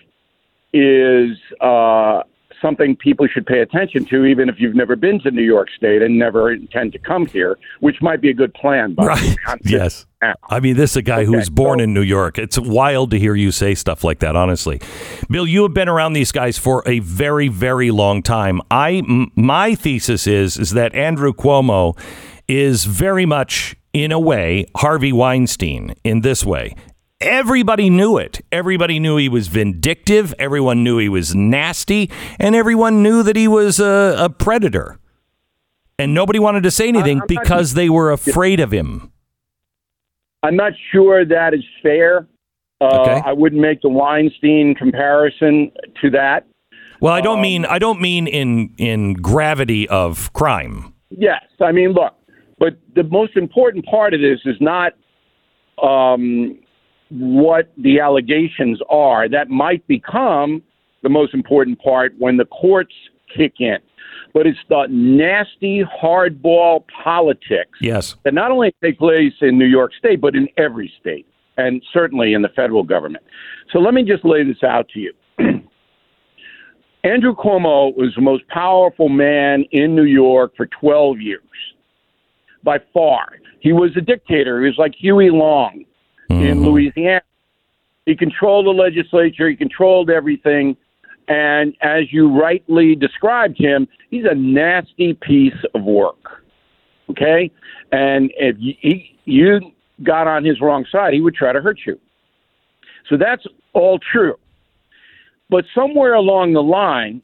is 0.73 1.37
uh, 1.61 2.23
something 2.63 2.95
people 2.95 3.27
should 3.27 3.45
pay 3.45 3.59
attention 3.59 4.05
to, 4.05 4.25
even 4.25 4.49
if 4.49 4.55
you've 4.57 4.75
never 4.75 4.95
been 4.95 5.19
to 5.19 5.29
New 5.29 5.43
York 5.43 5.67
State 5.77 6.01
and 6.01 6.17
never 6.17 6.51
intend 6.51 6.93
to 6.93 6.97
come 6.99 7.27
here, 7.27 7.59
which 7.81 7.97
might 8.01 8.21
be 8.21 8.29
a 8.31 8.33
good 8.33 8.53
plan. 8.55 8.95
By. 8.95 9.05
Right. 9.05 9.35
Yes. 9.65 10.07
now. 10.21 10.33
I 10.49 10.59
mean, 10.59 10.75
this 10.77 10.91
is 10.91 10.97
a 10.97 11.01
guy 11.03 11.25
who 11.25 11.31
Okay, 11.33 11.37
was 11.39 11.49
born 11.51 11.77
so- 11.79 11.83
in 11.83 11.93
New 11.93 12.01
York. 12.01 12.39
It's 12.39 12.57
wild 12.57 13.11
to 13.11 13.19
hear 13.19 13.35
you 13.35 13.51
say 13.51 13.75
stuff 13.75 14.03
like 14.03 14.19
that, 14.19 14.35
honestly. 14.35 14.81
Bill, 15.29 15.45
you 15.45 15.61
have 15.63 15.73
been 15.75 15.89
around 15.89 16.13
these 16.13 16.31
guys 16.31 16.57
for 16.57 16.81
a 16.87 16.99
very, 16.99 17.49
very 17.49 17.91
long 17.91 18.23
time. 18.23 18.61
I, 18.71 19.03
m- 19.07 19.31
my 19.35 19.75
thesis 19.75 20.25
is, 20.25 20.57
is 20.57 20.71
that 20.71 20.95
Andrew 20.95 21.33
Cuomo 21.33 21.95
is 22.47 22.85
very 22.85 23.25
much, 23.25 23.75
in 23.93 24.11
a 24.11 24.19
way, 24.19 24.65
Harvey 24.77 25.11
Weinstein 25.13 25.93
in 26.03 26.21
this 26.21 26.43
way. 26.45 26.75
Everybody 27.23 27.89
knew 27.89 28.17
it. 28.17 28.41
Everybody 28.51 28.99
knew 28.99 29.17
he 29.17 29.29
was 29.29 29.47
vindictive. 29.47 30.33
Everyone 30.37 30.83
knew 30.83 30.97
he 30.97 31.09
was 31.09 31.33
nasty, 31.35 32.09
and 32.39 32.55
everyone 32.55 33.01
knew 33.01 33.23
that 33.23 33.35
he 33.35 33.47
was 33.47 33.79
a, 33.79 34.15
a 34.19 34.29
predator. 34.29 34.99
And 35.99 36.13
nobody 36.13 36.39
wanted 36.39 36.63
to 36.63 36.71
say 36.71 36.87
anything 36.87 37.21
I'm 37.21 37.27
not- 37.33 37.43
because 37.43 37.73
they 37.75 37.89
were 37.89 38.11
afraid 38.11 38.59
of 38.59 38.71
him. 38.71 39.11
I'm 40.41 40.55
not 40.57 40.73
sure 40.91 41.23
that 41.25 41.53
is 41.53 41.63
fair. 41.81 42.27
Uh, 42.81 42.99
Okay. 43.01 43.21
I 43.25 43.31
wouldn't 43.31 43.61
make 43.61 43.81
the 43.81 43.87
Weinstein 43.89 44.75
comparison 44.75 45.71
to 46.01 46.09
that. 46.09 46.45
Well, 46.99 47.13
I 47.13 47.19
Um, 47.19 47.23
don't 47.23 47.41
mean 47.41 47.65
I 47.65 47.79
don't 47.79 48.01
mean 48.01 48.27
in 48.27 48.73
in 48.77 49.13
gravity 49.13 49.87
of 49.87 50.33
crime. 50.33 50.93
Yes, 51.09 51.43
I 51.61 51.71
mean, 51.71 51.91
look, 51.93 52.13
but 52.59 52.75
the 52.95 53.03
most 53.03 53.37
important 53.37 53.85
part 53.85 54.13
of 54.13 54.19
this 54.19 54.39
is 54.45 54.57
not 54.59 54.93
um, 55.81 56.59
what 57.13 57.71
the 57.77 57.99
allegations 57.99 58.79
are. 58.89 59.29
That 59.29 59.49
might 59.49 59.85
become 59.87 60.61
the 61.03 61.09
most 61.09 61.33
important 61.33 61.79
part 61.79 62.13
when 62.17 62.37
the 62.37 62.45
courts 62.45 62.93
kick 63.35 63.53
in. 63.59 63.77
But 64.33 64.47
it's 64.47 64.59
the 64.69 64.87
nasty 64.89 65.83
hardball 65.83 66.83
politics 67.03 67.77
Yes. 67.81 68.15
that 68.23 68.33
not 68.33 68.51
only 68.51 68.73
take 68.83 68.97
place 68.97 69.33
in 69.41 69.57
New 69.59 69.65
York 69.65 69.91
State, 69.97 70.21
but 70.21 70.35
in 70.35 70.47
every 70.57 70.91
state, 70.99 71.27
and 71.57 71.83
certainly 71.93 72.33
in 72.33 72.41
the 72.41 72.49
federal 72.49 72.83
government. 72.83 73.23
So 73.71 73.79
let 73.79 73.93
me 73.93 74.03
just 74.03 74.25
lay 74.25 74.43
this 74.43 74.63
out 74.63 74.89
to 74.89 74.99
you. 74.99 75.13
Andrew 77.03 77.35
Cuomo 77.35 77.95
was 77.95 78.13
the 78.15 78.21
most 78.21 78.47
powerful 78.47 79.09
man 79.09 79.65
in 79.71 79.95
New 79.95 80.05
York 80.05 80.53
for 80.55 80.65
12 80.67 81.19
years, 81.19 81.41
by 82.63 82.79
far. 82.93 83.33
He 83.59 83.73
was 83.73 83.91
a 83.97 84.01
dictator. 84.01 84.61
He 84.61 84.67
was 84.67 84.77
like 84.77 84.93
Huey 84.95 85.29
Long 85.29 85.85
in 86.29 86.37
mm-hmm. 86.37 86.65
Louisiana. 86.65 87.21
He 88.05 88.15
controlled 88.15 88.65
the 88.65 88.71
legislature, 88.71 89.49
he 89.49 89.55
controlled 89.55 90.09
everything. 90.09 90.75
And 91.29 91.73
as 91.81 92.11
you 92.11 92.29
rightly 92.29 92.95
described 92.95 93.57
him, 93.57 93.87
he's 94.09 94.25
a 94.29 94.35
nasty 94.35 95.13
piece 95.13 95.53
of 95.73 95.83
work 95.83 96.43
okay? 97.09 97.51
And 97.91 98.31
if 98.37 98.55
you, 98.59 98.73
he, 98.79 99.17
you 99.25 99.59
got 100.01 100.27
on 100.27 100.43
his 100.43 100.59
wrong 100.61 100.85
side, 100.91 101.13
he 101.13 101.21
would 101.21 101.35
try 101.35 101.53
to 101.53 101.61
hurt 101.61 101.79
you. 101.85 101.99
So 103.09 103.17
that's 103.17 103.45
all 103.73 103.99
true. 103.99 104.35
But 105.49 105.65
somewhere 105.75 106.13
along 106.13 106.53
the 106.53 106.63
line, 106.63 107.21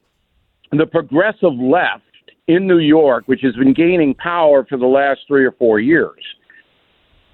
the 0.72 0.86
progressive 0.86 1.54
left 1.54 2.04
in 2.48 2.68
New 2.68 2.80
York, 2.80 3.24
which 3.28 3.42
has 3.42 3.56
been 3.56 3.74
gaining 3.74 4.14
power 4.14 4.66
for 4.66 4.78
the 4.78 4.86
last 4.86 5.22
three 5.28 5.46
or 5.46 5.52
four 5.54 5.80
years, 5.80 6.24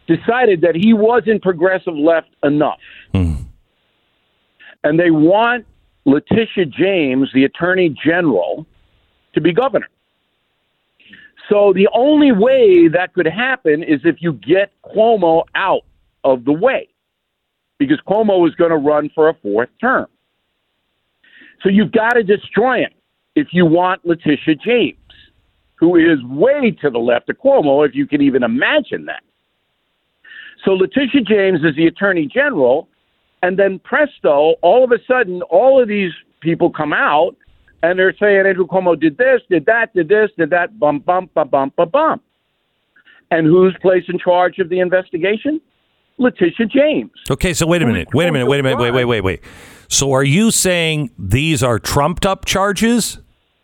decided 0.08 0.62
that 0.62 0.76
he 0.76 0.94
wasn't 0.94 1.42
progressive 1.42 1.96
left 1.96 2.30
enough. 2.44 2.80
Hmm. 3.14 3.34
And 4.84 5.00
they 5.00 5.12
want 5.12 5.66
Letitia 6.06 6.66
James, 6.66 7.30
the 7.34 7.46
attorney 7.46 7.96
general, 8.04 8.66
to 9.34 9.42
be 9.42 9.52
governor. 9.52 9.88
So 11.50 11.74
the 11.74 11.88
only 11.94 12.32
way 12.32 12.88
that 12.88 13.14
could 13.14 13.28
happen 13.28 13.84
is 13.84 14.02
if 14.04 14.18
you 14.20 14.34
get 14.34 14.72
Cuomo 14.84 15.44
out 15.54 15.84
of 16.24 16.46
the 16.46 16.54
way, 16.54 16.90
because 17.78 18.00
Cuomo 18.08 18.48
is 18.48 18.56
going 18.56 18.72
to 18.72 18.78
run 18.78 19.10
for 19.14 19.30
a 19.30 19.34
fourth 19.36 19.70
term. 19.80 20.08
So 21.62 21.70
you've 21.70 21.92
got 21.92 22.12
to 22.12 22.24
destroy 22.24 22.80
him 22.80 22.92
if 23.36 23.48
you 23.52 23.66
want 23.66 24.06
Letitia 24.06 24.56
James, 24.56 24.98
who 25.76 25.96
is 25.98 26.24
way 26.24 26.72
to 26.82 26.90
the 26.90 27.00
left 27.00 27.30
of 27.30 27.38
Cuomo, 27.38 27.88
if 27.88 27.94
you 27.94 28.08
can 28.08 28.22
even 28.22 28.44
imagine 28.44 29.06
that. 29.06 29.24
So 30.66 30.72
Letitia 30.72 31.22
James 31.22 31.60
is 31.64 31.76
the 31.76 31.86
attorney 31.86 32.28
general, 32.28 32.90
and 33.44 33.58
then 33.58 33.80
presto, 33.80 34.56
all 34.64 34.84
of 34.84 34.92
a 34.92 34.98
sudden, 35.08 35.44
all 35.44 35.80
of 35.80 35.88
these 35.88 36.12
people 36.42 36.72
come 36.72 36.92
out 36.92 37.36
and 37.84 38.00
they're 38.00 38.16
saying 38.20 38.48
Andrew 38.48 38.66
Cuomo 38.66 39.00
did 39.00 39.18
this, 39.18 39.42
did 39.48 39.68
that, 39.68 39.94
did 39.94 40.08
this, 40.08 40.32
did 40.38 40.50
that, 40.50 40.80
bum, 40.80 41.00
bum, 41.00 41.30
bum, 41.36 41.50
bum, 41.50 41.72
bum, 41.76 41.90
bum. 41.90 42.22
And 43.30 43.46
who's 43.46 43.76
placed 43.80 44.10
in 44.10 44.18
charge 44.18 44.58
of 44.58 44.70
the 44.70 44.80
investigation? 44.80 45.62
Letitia 46.18 46.66
James. 46.66 47.12
Okay, 47.30 47.54
so 47.54 47.68
wait 47.68 47.82
a 47.82 47.86
minute. 47.86 48.08
Wait 48.14 48.28
a 48.28 48.32
minute. 48.32 48.48
Wait 48.48 48.60
a 48.60 48.64
minute. 48.64 48.80
Wait, 48.80 48.92
wait, 48.92 49.06
wait, 49.06 49.22
wait. 49.22 49.42
So 49.90 50.14
are 50.14 50.24
you 50.24 50.50
saying 50.50 51.12
these 51.20 51.62
are 51.62 51.78
trumped 51.78 52.26
up 52.26 52.46
charges? 52.46 53.20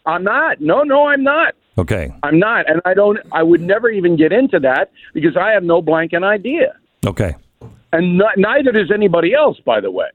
I'm 0.05 0.23
not. 0.23 0.61
No, 0.61 0.83
no, 0.83 1.07
I'm 1.07 1.23
not. 1.23 1.55
Okay. 1.77 2.13
I'm 2.21 2.37
not. 2.37 2.69
And 2.69 2.81
I 2.85 2.93
don't, 2.93 3.17
I 3.31 3.41
would 3.41 3.61
never 3.61 3.89
even 3.89 4.17
get 4.17 4.31
into 4.31 4.59
that 4.59 4.91
because 5.13 5.37
I 5.37 5.51
have 5.51 5.63
no 5.63 5.81
blanket 5.81 6.23
idea. 6.23 6.75
Okay. 7.05 7.35
And 7.93 8.17
not, 8.17 8.37
neither 8.37 8.71
does 8.71 8.91
anybody 8.93 9.33
else, 9.33 9.57
by 9.65 9.81
the 9.81 9.91
way. 9.91 10.07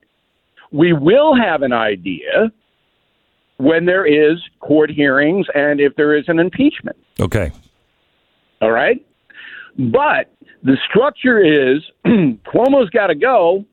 We 0.72 0.92
will 0.92 1.34
have 1.36 1.62
an 1.62 1.72
idea 1.72 2.50
when 3.58 3.86
there 3.86 4.06
is 4.06 4.38
court 4.60 4.90
hearings 4.90 5.46
and 5.54 5.80
if 5.80 5.94
there 5.96 6.14
is 6.16 6.24
an 6.28 6.38
impeachment. 6.38 6.96
Okay. 7.20 7.50
All 8.60 8.70
right. 8.72 9.04
But 9.78 10.32
the 10.62 10.76
structure 10.88 11.38
is 11.38 11.82
Cuomo's 12.06 12.90
got 12.90 13.08
to 13.08 13.14
go. 13.14 13.64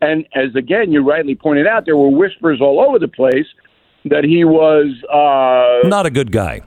And 0.00 0.26
as 0.34 0.54
again, 0.56 0.92
you 0.92 1.02
rightly 1.08 1.34
pointed 1.34 1.66
out, 1.66 1.84
there 1.86 1.96
were 1.96 2.10
whispers 2.10 2.60
all 2.60 2.80
over 2.80 2.98
the 2.98 3.08
place 3.08 3.46
that 4.04 4.24
he 4.24 4.44
was, 4.44 4.88
uh, 5.08 5.88
Not 5.88 6.04
a 6.06 6.10
good 6.10 6.30
guy. 6.30 6.60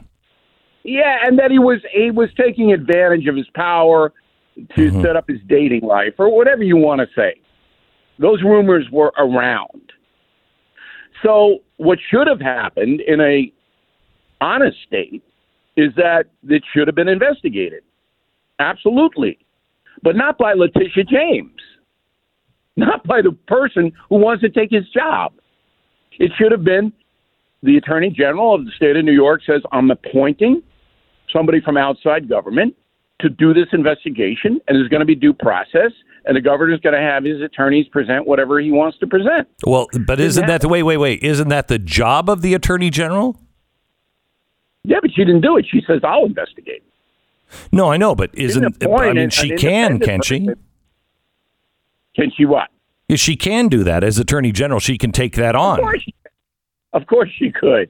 yeah, 0.83 1.17
and 1.23 1.37
that 1.37 1.51
he 1.51 1.59
was 1.59 1.79
he 1.93 2.09
was 2.09 2.29
taking 2.35 2.71
advantage 2.73 3.27
of 3.27 3.35
his 3.35 3.45
power 3.53 4.11
to 4.75 4.81
mm-hmm. 4.81 5.01
set 5.01 5.15
up 5.15 5.27
his 5.27 5.39
dating 5.47 5.81
life 5.81 6.13
or 6.17 6.35
whatever 6.35 6.63
you 6.63 6.77
want 6.77 7.01
to 7.01 7.07
say. 7.15 7.39
Those 8.19 8.41
rumors 8.41 8.87
were 8.91 9.13
around. 9.17 9.91
So 11.23 11.59
what 11.77 11.99
should 12.09 12.27
have 12.27 12.41
happened 12.41 13.01
in 13.01 13.21
a 13.21 13.51
honest 14.41 14.77
state 14.85 15.23
is 15.75 15.93
that 15.95 16.25
it 16.47 16.63
should 16.73 16.87
have 16.87 16.95
been 16.95 17.07
investigated. 17.07 17.83
Absolutely. 18.59 19.37
But 20.01 20.15
not 20.15 20.37
by 20.37 20.53
Letitia 20.53 21.03
James. 21.03 21.51
Not 22.79 23.03
by 23.07 23.23
the 23.23 23.31
person 23.47 23.91
who 24.07 24.17
wants 24.17 24.43
to 24.43 24.49
take 24.49 24.69
his 24.69 24.87
job. 24.89 25.33
It 26.19 26.31
should 26.37 26.51
have 26.51 26.63
been 26.63 26.93
the 27.63 27.77
Attorney 27.77 28.11
General 28.11 28.53
of 28.53 28.65
the 28.65 28.71
state 28.75 28.95
of 28.95 29.03
New 29.03 29.13
York 29.13 29.41
says, 29.47 29.63
I'm 29.71 29.89
appointing 29.89 30.61
somebody 31.33 31.59
from 31.59 31.75
outside 31.75 32.29
government 32.29 32.75
to 33.19 33.29
do 33.29 33.53
this 33.53 33.67
investigation, 33.73 34.59
and 34.67 34.77
there's 34.77 34.89
going 34.89 34.99
to 34.99 35.05
be 35.05 35.15
due 35.15 35.33
process, 35.33 35.91
and 36.25 36.35
the 36.35 36.41
governor's 36.41 36.79
going 36.81 36.95
to 36.95 37.01
have 37.01 37.23
his 37.23 37.41
attorneys 37.41 37.87
present 37.87 38.27
whatever 38.27 38.59
he 38.59 38.71
wants 38.71 38.97
to 38.99 39.07
present. 39.07 39.47
Well, 39.65 39.87
but 40.05 40.19
isn't 40.19 40.45
that 40.47 40.61
the 40.61 40.67
wait, 40.67 40.83
wait, 40.83 40.97
wait? 40.97 41.23
Isn't 41.23 41.47
that 41.49 41.67
the 41.67 41.79
job 41.79 42.29
of 42.29 42.41
the 42.41 42.53
attorney 42.53 42.89
general? 42.89 43.39
Yeah, 44.83 44.97
but 45.01 45.11
she 45.13 45.25
didn't 45.25 45.41
do 45.41 45.57
it. 45.57 45.65
She 45.69 45.81
says, 45.87 46.01
I'll 46.03 46.25
investigate. 46.25 46.83
No, 47.71 47.91
I 47.91 47.97
know, 47.97 48.13
but 48.13 48.29
isn't 48.33 48.77
I 48.83 48.87
mean 49.13 49.17
an- 49.17 49.29
she 49.29 49.51
an 49.51 49.57
can, 49.57 49.99
can 49.99 50.21
she? 50.21 50.47
Can 52.15 52.31
she 52.35 52.45
what? 52.45 52.69
If 53.09 53.19
she 53.19 53.35
can 53.35 53.67
do 53.69 53.83
that 53.83 54.03
as 54.03 54.19
attorney 54.19 54.51
general, 54.51 54.79
she 54.79 54.97
can 54.97 55.11
take 55.11 55.35
that 55.35 55.55
Of 55.55 55.61
on. 55.61 55.79
course, 55.79 56.01
she, 56.03 56.13
of 56.93 57.07
course 57.07 57.29
she 57.37 57.51
could. 57.51 57.89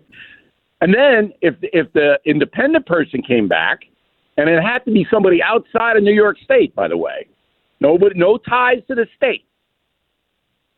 And 0.79 0.93
then 0.93 1.33
if 1.41 1.55
if 1.61 1.91
the 1.93 2.19
independent 2.25 2.85
person 2.85 3.23
came 3.23 3.47
back, 3.47 3.79
and 4.37 4.49
it 4.49 4.61
had 4.61 4.85
to 4.85 4.91
be 4.91 5.05
somebody 5.11 5.41
outside 5.41 5.97
of 5.97 6.03
New 6.03 6.13
York 6.13 6.37
State, 6.43 6.73
by 6.75 6.87
the 6.87 6.97
way, 6.97 7.27
nobody, 7.79 8.17
no 8.17 8.37
ties 8.37 8.77
to 8.87 8.95
the 8.95 9.07
state, 9.15 9.45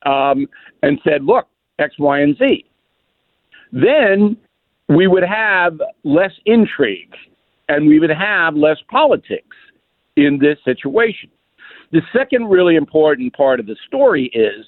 um, 0.06 0.48
and 0.82 1.00
said, 1.04 1.24
look, 1.24 1.48
X, 1.78 1.96
Y, 2.00 2.20
and 2.20 2.38
Z, 2.38 2.66
then 3.72 4.38
we 4.88 5.08
would 5.08 5.24
have 5.24 5.80
less 6.04 6.32
intrigue 6.46 7.14
and 7.68 7.88
we 7.88 8.00
would 8.00 8.10
have 8.10 8.56
less 8.56 8.78
politics 8.90 9.56
in 10.16 10.40
this 10.40 10.58
situation. 10.66 11.30
The 11.92 12.02
second 12.14 12.48
really 12.48 12.76
important 12.76 13.34
part 13.36 13.60
of 13.60 13.66
the 13.68 13.76
story 13.88 14.26
is 14.34 14.66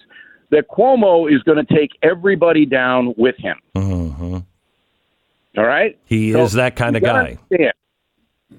that 0.51 0.67
Cuomo 0.69 1.33
is 1.33 1.41
going 1.43 1.63
to 1.65 1.73
take 1.75 1.91
everybody 2.03 2.65
down 2.65 3.13
with 3.17 3.35
him. 3.37 3.57
Mhm. 3.75 4.45
All 5.57 5.65
right? 5.65 5.97
He 6.05 6.31
So 6.33 6.43
is 6.43 6.53
that 6.53 6.75
kind 6.75 6.95
of 6.95 7.03
guy. 7.03 7.37
understand, 7.51 7.73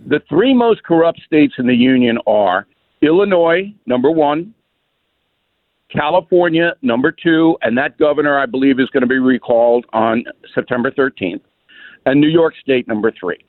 The 0.07 0.21
three 0.29 0.55
most 0.55 0.83
corrupt 0.83 1.21
states 1.25 1.55
in 1.59 1.67
the 1.67 1.75
union 1.75 2.19
are 2.27 2.67
Illinois, 3.03 3.73
number 3.87 4.11
one, 4.11 4.55
California, 5.91 6.75
number 6.83 7.13
two, 7.13 7.57
and 7.63 7.77
that 7.77 7.99
governor, 7.99 8.39
I 8.39 8.47
believe, 8.47 8.81
is 8.81 8.89
going 8.91 9.03
to 9.03 9.07
be 9.07 9.19
recalled 9.19 9.85
on 9.93 10.25
September 10.55 10.91
13th, 10.91 11.43
and 12.07 12.21
New 12.21 12.29
York 12.29 12.55
State, 12.63 12.89
number 12.89 13.13
three. 13.13 13.45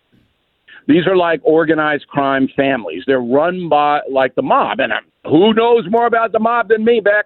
These 0.87 1.07
are 1.07 1.15
like 1.15 1.39
organized 1.43 2.07
crime 2.07 2.49
families. 2.55 3.03
They're 3.07 3.21
run 3.21 3.69
by 3.69 4.01
like 4.11 4.35
the 4.35 4.41
mob. 4.41 4.79
And 4.79 4.91
um, 4.91 5.03
who 5.25 5.53
knows 5.53 5.85
more 5.89 6.05
about 6.05 6.33
the 6.33 6.39
mob 6.39 6.67
than 6.67 6.83
me, 6.83 6.99
Beck? 6.99 7.25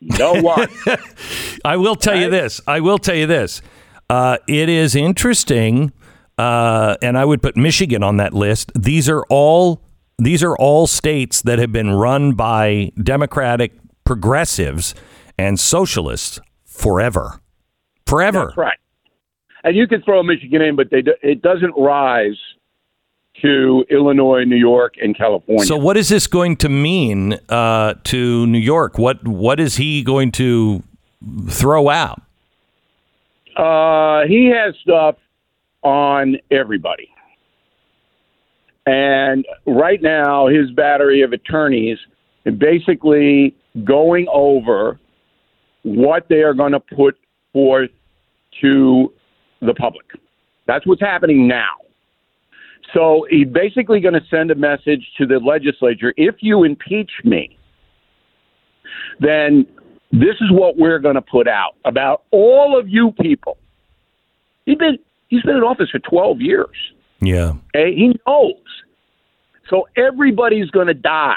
No 0.00 0.34
one. 0.40 0.68
I 1.64 1.76
will 1.76 1.96
tell 1.96 2.18
you 2.18 2.30
this. 2.30 2.60
I 2.66 2.80
will 2.80 2.98
tell 2.98 3.14
you 3.14 3.26
this. 3.26 3.60
Uh, 4.08 4.38
it 4.48 4.68
is 4.68 4.94
interesting, 4.94 5.92
uh, 6.38 6.96
and 7.02 7.16
I 7.18 7.24
would 7.24 7.42
put 7.42 7.56
Michigan 7.56 8.02
on 8.02 8.16
that 8.16 8.32
list. 8.34 8.72
These 8.74 9.08
are 9.08 9.24
all 9.28 9.82
these 10.18 10.42
are 10.42 10.56
all 10.56 10.86
states 10.86 11.42
that 11.42 11.58
have 11.58 11.72
been 11.72 11.90
run 11.90 12.32
by 12.34 12.92
Democratic 13.02 13.72
progressives 14.04 14.94
and 15.38 15.58
socialists 15.58 16.40
forever. 16.64 17.40
Forever. 18.06 18.46
That's 18.46 18.56
right. 18.56 18.78
And 19.64 19.76
you 19.76 19.86
can 19.86 20.02
throw 20.02 20.22
Michigan 20.22 20.60
in, 20.60 20.76
but 20.76 20.90
they 20.90 21.02
do, 21.02 21.14
it 21.22 21.40
doesn't 21.40 21.74
rise 21.76 22.36
to 23.40 23.84
Illinois, 23.90 24.44
New 24.44 24.56
York, 24.56 24.94
and 25.00 25.16
California. 25.16 25.64
So, 25.64 25.76
what 25.76 25.96
is 25.96 26.08
this 26.08 26.26
going 26.26 26.56
to 26.58 26.68
mean 26.68 27.38
uh, 27.48 27.94
to 28.04 28.46
New 28.46 28.58
York? 28.58 28.98
What 28.98 29.26
What 29.26 29.60
is 29.60 29.76
he 29.76 30.02
going 30.02 30.32
to 30.32 30.82
throw 31.48 31.88
out? 31.88 32.22
Uh, 33.56 34.26
he 34.26 34.46
has 34.46 34.74
stuff 34.82 35.16
on 35.82 36.36
everybody. 36.50 37.08
And 38.86 39.44
right 39.66 40.02
now, 40.02 40.48
his 40.48 40.70
battery 40.72 41.22
of 41.22 41.32
attorneys 41.32 41.98
basically 42.58 43.54
going 43.84 44.26
over 44.32 44.98
what 45.82 46.28
they 46.28 46.42
are 46.42 46.54
going 46.54 46.72
to 46.72 46.80
put 46.80 47.16
forth 47.52 47.90
to 48.60 49.12
the 49.60 49.74
public. 49.74 50.06
That's 50.66 50.86
what's 50.86 51.00
happening 51.00 51.46
now. 51.46 51.70
So 52.94 53.26
he's 53.30 53.48
basically 53.48 54.00
going 54.00 54.14
to 54.14 54.24
send 54.28 54.50
a 54.50 54.54
message 54.54 55.06
to 55.18 55.26
the 55.26 55.38
legislature 55.38 56.12
if 56.16 56.36
you 56.40 56.64
impeach 56.64 57.10
me, 57.24 57.56
then 59.18 59.66
this 60.10 60.34
is 60.40 60.50
what 60.50 60.76
we're 60.76 60.98
going 60.98 61.14
to 61.14 61.22
put 61.22 61.48
out 61.48 61.74
about 61.84 62.24
all 62.32 62.78
of 62.78 62.88
you 62.88 63.12
people. 63.12 63.56
He's 64.66 64.76
been 64.76 64.98
he's 65.32 65.42
been 65.42 65.56
in 65.56 65.62
office 65.62 65.88
for 65.90 65.98
12 65.98 66.40
years. 66.40 66.76
Yeah. 67.20 67.54
Okay? 67.74 67.94
He 67.94 68.14
knows. 68.26 68.54
So 69.70 69.88
everybody's 69.96 70.70
going 70.70 70.88
to 70.88 70.94
die. 70.94 71.34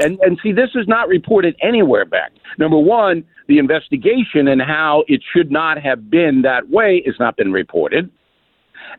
And 0.00 0.18
and 0.20 0.38
see, 0.42 0.52
this 0.52 0.70
is 0.74 0.86
not 0.86 1.08
reported 1.08 1.56
anywhere 1.60 2.04
Beck. 2.04 2.32
Number 2.56 2.78
one, 2.78 3.24
the 3.48 3.58
investigation 3.58 4.48
and 4.48 4.62
how 4.62 5.04
it 5.08 5.20
should 5.32 5.50
not 5.50 5.80
have 5.80 6.08
been 6.08 6.42
that 6.42 6.70
way 6.70 7.02
has 7.04 7.16
not 7.18 7.36
been 7.36 7.52
reported. 7.52 8.08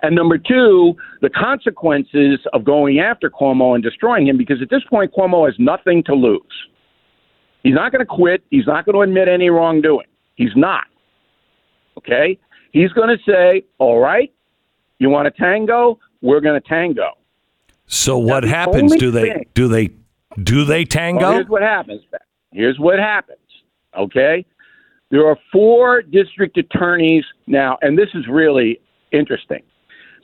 And 0.04 0.14
number 0.14 0.38
two, 0.38 0.96
the 1.22 1.30
consequences 1.30 2.40
of 2.54 2.64
going 2.66 3.00
after 3.00 3.30
Cuomo 3.30 3.76
and 3.76 3.84
destroying 3.84 4.28
him, 4.28 4.38
because 4.38 4.62
at 4.62 4.70
this 4.70 4.84
point, 4.90 5.14
Cuomo 5.14 5.48
has 5.48 5.56
nothing 5.58 6.04
to 6.04 6.14
lose. 6.14 6.42
He's 7.64 7.74
not 7.74 7.92
going 7.92 8.02
to 8.02 8.06
quit. 8.06 8.44
He's 8.52 8.68
not 8.68 8.86
going 8.86 8.96
to 8.96 9.02
admit 9.02 9.28
any 9.30 9.50
wrongdoing. 9.50 10.08
He's 10.36 10.56
not. 10.56 10.86
Okay? 11.98 12.38
He's 12.72 12.92
going 12.92 13.10
to 13.10 13.24
say, 13.30 13.64
all 13.78 14.00
right, 14.00 14.32
you 15.00 15.10
want 15.10 15.34
to 15.34 15.42
tango? 15.42 16.00
We're 16.22 16.42
going 16.42 16.62
to 16.62 16.68
tango. 16.68 17.12
So 17.88 18.18
what 18.18 18.44
happens? 18.44 18.96
Do 18.96 19.10
they 19.12 19.30
thing- 19.34 19.46
do 19.54 19.68
they 19.68 19.90
do 20.44 20.64
they 20.64 20.82
Well, 20.82 20.86
tango? 20.86 21.32
here's 21.34 21.48
what 21.48 21.62
happens. 21.64 22.02
Here's 22.52 22.78
what 22.80 23.00
happens. 23.00 23.40
Okay, 23.98 24.46
there 25.10 25.26
are 25.28 25.38
four 25.52 26.04
district 26.04 26.58
attorneys 26.58 27.24
now, 27.48 27.78
and 27.82 27.98
this 27.98 28.10
is 28.14 28.28
really 28.28 28.80
interesting. 29.12 29.64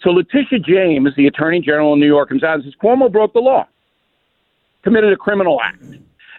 So 0.03 0.11
Letitia 0.11 0.59
James, 0.59 1.09
the 1.17 1.25
Attorney 1.25 1.59
General 1.61 1.93
in 1.93 1.99
New 1.99 2.05
York, 2.05 2.29
comes 2.29 2.43
out 2.43 2.55
and 2.55 2.63
says 2.63 2.73
Cuomo 2.81 3.11
broke 3.11 3.33
the 3.33 3.39
law, 3.39 3.67
committed 4.83 5.11
a 5.11 5.15
criminal 5.17 5.59
act, 5.63 5.83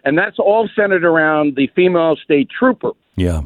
and 0.05 0.16
that's 0.16 0.38
all 0.38 0.69
centered 0.77 1.05
around 1.05 1.57
the 1.57 1.66
female 1.75 2.14
state 2.23 2.49
trooper, 2.57 2.92
yeah. 3.16 3.42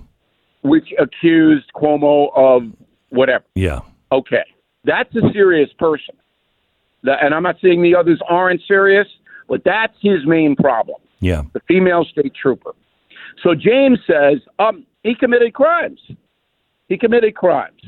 Which 0.63 0.89
accused 0.99 1.71
Cuomo 1.75 2.31
of 2.37 2.63
whatever. 3.11 3.45
Yeah. 3.55 3.81
Okay, 4.13 4.45
that's 4.85 5.15
a 5.17 5.21
serious 5.33 5.71
person, 5.79 6.15
and 7.05 7.35
I'm 7.35 7.43
not 7.43 7.57
saying 7.63 7.83
the 7.83 7.95
others 7.95 8.21
aren't 8.29 8.61
serious, 8.67 9.07
but 9.49 9.63
that's 9.65 9.95
his 10.03 10.27
main 10.27 10.57
problem 10.57 11.01
Yeah. 11.21 11.43
the 11.53 11.61
female 11.69 12.05
state 12.05 12.33
trooper. 12.35 12.73
So 13.43 13.55
James 13.55 13.99
says 14.07 14.39
um, 14.59 14.85
he 15.03 15.15
committed 15.15 15.55
crimes. 15.55 16.01
He 16.89 16.99
committed 16.99 17.35
crimes, 17.37 17.81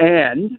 and 0.00 0.58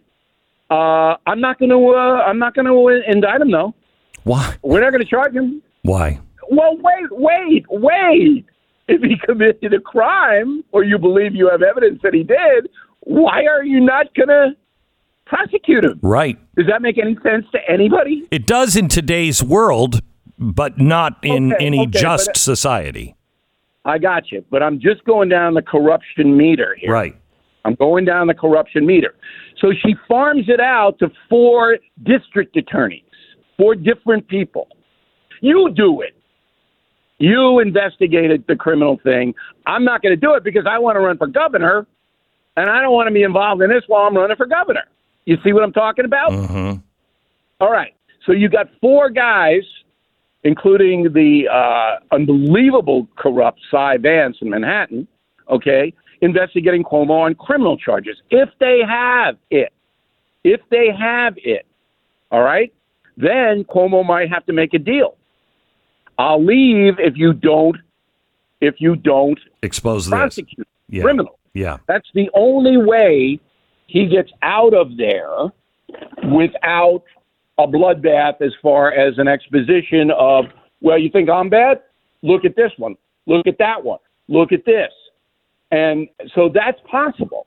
uh, 0.70 1.16
I'm 1.26 1.40
not 1.40 1.58
going 1.58 1.70
to. 1.70 1.88
Uh, 1.94 2.22
I'm 2.22 2.38
not 2.38 2.54
going 2.54 2.66
to 2.66 3.10
indict 3.10 3.40
him. 3.40 3.50
though. 3.50 3.74
Why? 4.22 4.54
we're 4.62 4.80
not 4.80 4.90
going 4.92 5.02
to 5.02 5.08
charge 5.08 5.32
him. 5.34 5.60
Why? 5.82 6.20
Well, 6.50 6.76
wait, 6.78 7.06
wait, 7.10 7.64
wait. 7.68 8.44
If 8.90 9.02
he 9.02 9.16
committed 9.24 9.72
a 9.72 9.80
crime, 9.80 10.64
or 10.72 10.82
you 10.82 10.98
believe 10.98 11.32
you 11.36 11.48
have 11.48 11.62
evidence 11.62 12.00
that 12.02 12.12
he 12.12 12.24
did, 12.24 12.68
why 13.02 13.44
are 13.44 13.64
you 13.64 13.78
not 13.78 14.12
going 14.14 14.28
to 14.28 14.48
prosecute 15.26 15.84
him? 15.84 16.00
Right. 16.02 16.36
Does 16.56 16.66
that 16.66 16.82
make 16.82 16.98
any 16.98 17.14
sense 17.22 17.46
to 17.52 17.58
anybody? 17.68 18.26
It 18.32 18.48
does 18.48 18.74
in 18.74 18.88
today's 18.88 19.44
world, 19.44 20.00
but 20.38 20.78
not 20.80 21.18
in 21.22 21.52
Okay, 21.52 21.64
any 21.66 21.80
okay, 21.82 21.90
just 22.00 22.26
but- 22.26 22.36
uh, 22.36 22.38
society. 22.40 23.14
I 23.84 23.98
got 23.98 24.30
you, 24.32 24.44
but 24.50 24.62
I'm 24.62 24.78
just 24.80 25.04
going 25.04 25.28
down 25.28 25.54
the 25.54 25.62
corruption 25.62 26.36
meter 26.36 26.76
here. 26.78 26.92
Right. 26.92 27.14
I'm 27.64 27.76
going 27.76 28.04
down 28.04 28.26
the 28.26 28.34
corruption 28.34 28.84
meter. 28.84 29.14
So 29.58 29.72
she 29.72 29.94
farms 30.08 30.46
it 30.48 30.60
out 30.60 30.98
to 30.98 31.10
four 31.28 31.78
district 32.02 32.56
attorneys, 32.56 33.04
four 33.56 33.74
different 33.76 34.26
people. 34.28 34.66
You 35.40 35.70
do 35.74 36.00
it. 36.02 36.14
You 37.20 37.58
investigated 37.60 38.44
the 38.48 38.56
criminal 38.56 38.98
thing. 39.04 39.34
I'm 39.66 39.84
not 39.84 40.00
going 40.00 40.12
to 40.12 40.20
do 40.20 40.34
it 40.34 40.42
because 40.42 40.64
I 40.66 40.78
want 40.78 40.96
to 40.96 41.00
run 41.00 41.18
for 41.18 41.26
governor, 41.26 41.86
and 42.56 42.70
I 42.70 42.80
don't 42.80 42.94
want 42.94 43.08
to 43.08 43.14
be 43.14 43.22
involved 43.22 43.60
in 43.60 43.68
this 43.68 43.84
while 43.86 44.06
I'm 44.06 44.16
running 44.16 44.36
for 44.36 44.46
governor. 44.46 44.84
You 45.26 45.36
see 45.44 45.52
what 45.52 45.62
I'm 45.62 45.72
talking 45.72 46.06
about? 46.06 46.32
Mm-hmm. 46.32 46.80
All 47.60 47.70
right. 47.70 47.94
So 48.24 48.32
you 48.32 48.48
got 48.48 48.68
four 48.80 49.10
guys, 49.10 49.62
including 50.44 51.12
the 51.12 51.46
uh, 51.46 52.14
unbelievable 52.14 53.06
corrupt 53.16 53.60
Cy 53.70 53.98
Vance 53.98 54.38
in 54.40 54.48
Manhattan, 54.48 55.06
okay, 55.50 55.92
investigating 56.22 56.82
Cuomo 56.82 57.26
on 57.26 57.34
criminal 57.34 57.76
charges. 57.76 58.16
If 58.30 58.48
they 58.60 58.80
have 58.86 59.36
it, 59.50 59.74
if 60.42 60.62
they 60.70 60.88
have 60.98 61.34
it, 61.36 61.66
all 62.30 62.42
right, 62.42 62.72
then 63.18 63.64
Cuomo 63.64 64.06
might 64.06 64.30
have 64.30 64.46
to 64.46 64.54
make 64.54 64.72
a 64.72 64.78
deal. 64.78 65.16
I'll 66.20 66.44
leave 66.44 66.94
if 66.98 67.14
you 67.16 67.32
don't, 67.32 67.76
if 68.60 68.74
you 68.78 68.94
don't 68.94 69.40
Expose 69.62 70.04
this. 70.04 70.10
prosecute 70.10 70.68
Yeah. 70.90 71.02
criminals. 71.02 71.36
Yeah. 71.54 71.78
That's 71.88 72.08
the 72.14 72.28
only 72.34 72.76
way 72.76 73.40
he 73.86 74.06
gets 74.06 74.30
out 74.42 74.74
of 74.74 74.98
there 74.98 75.34
without 76.30 77.02
a 77.58 77.66
bloodbath 77.66 78.42
as 78.42 78.52
far 78.62 78.92
as 78.92 79.16
an 79.18 79.28
exposition 79.28 80.10
of, 80.10 80.44
well, 80.82 80.98
you 80.98 81.08
think 81.08 81.30
I'm 81.30 81.48
bad? 81.48 81.80
Look 82.22 82.44
at 82.44 82.54
this 82.54 82.72
one. 82.76 82.96
Look 83.26 83.46
at 83.46 83.56
that 83.58 83.82
one. 83.82 83.98
Look 84.28 84.52
at 84.52 84.64
this. 84.66 84.92
And 85.70 86.06
so 86.34 86.50
that's 86.52 86.80
possible 86.90 87.46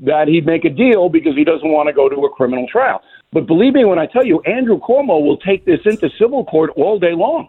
that 0.00 0.28
he'd 0.28 0.46
make 0.46 0.64
a 0.64 0.70
deal 0.70 1.08
because 1.08 1.34
he 1.34 1.42
doesn't 1.42 1.68
want 1.68 1.88
to 1.88 1.92
go 1.92 2.08
to 2.08 2.16
a 2.26 2.30
criminal 2.30 2.66
trial. 2.70 3.02
But 3.32 3.46
believe 3.46 3.74
me 3.74 3.84
when 3.84 3.98
I 3.98 4.06
tell 4.06 4.24
you, 4.24 4.40
Andrew 4.42 4.78
Cuomo 4.78 5.20
will 5.24 5.38
take 5.38 5.64
this 5.64 5.80
into 5.84 6.08
civil 6.16 6.44
court 6.44 6.70
all 6.76 6.98
day 7.00 7.12
long. 7.12 7.48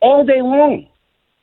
All 0.00 0.24
day 0.24 0.40
long 0.40 0.86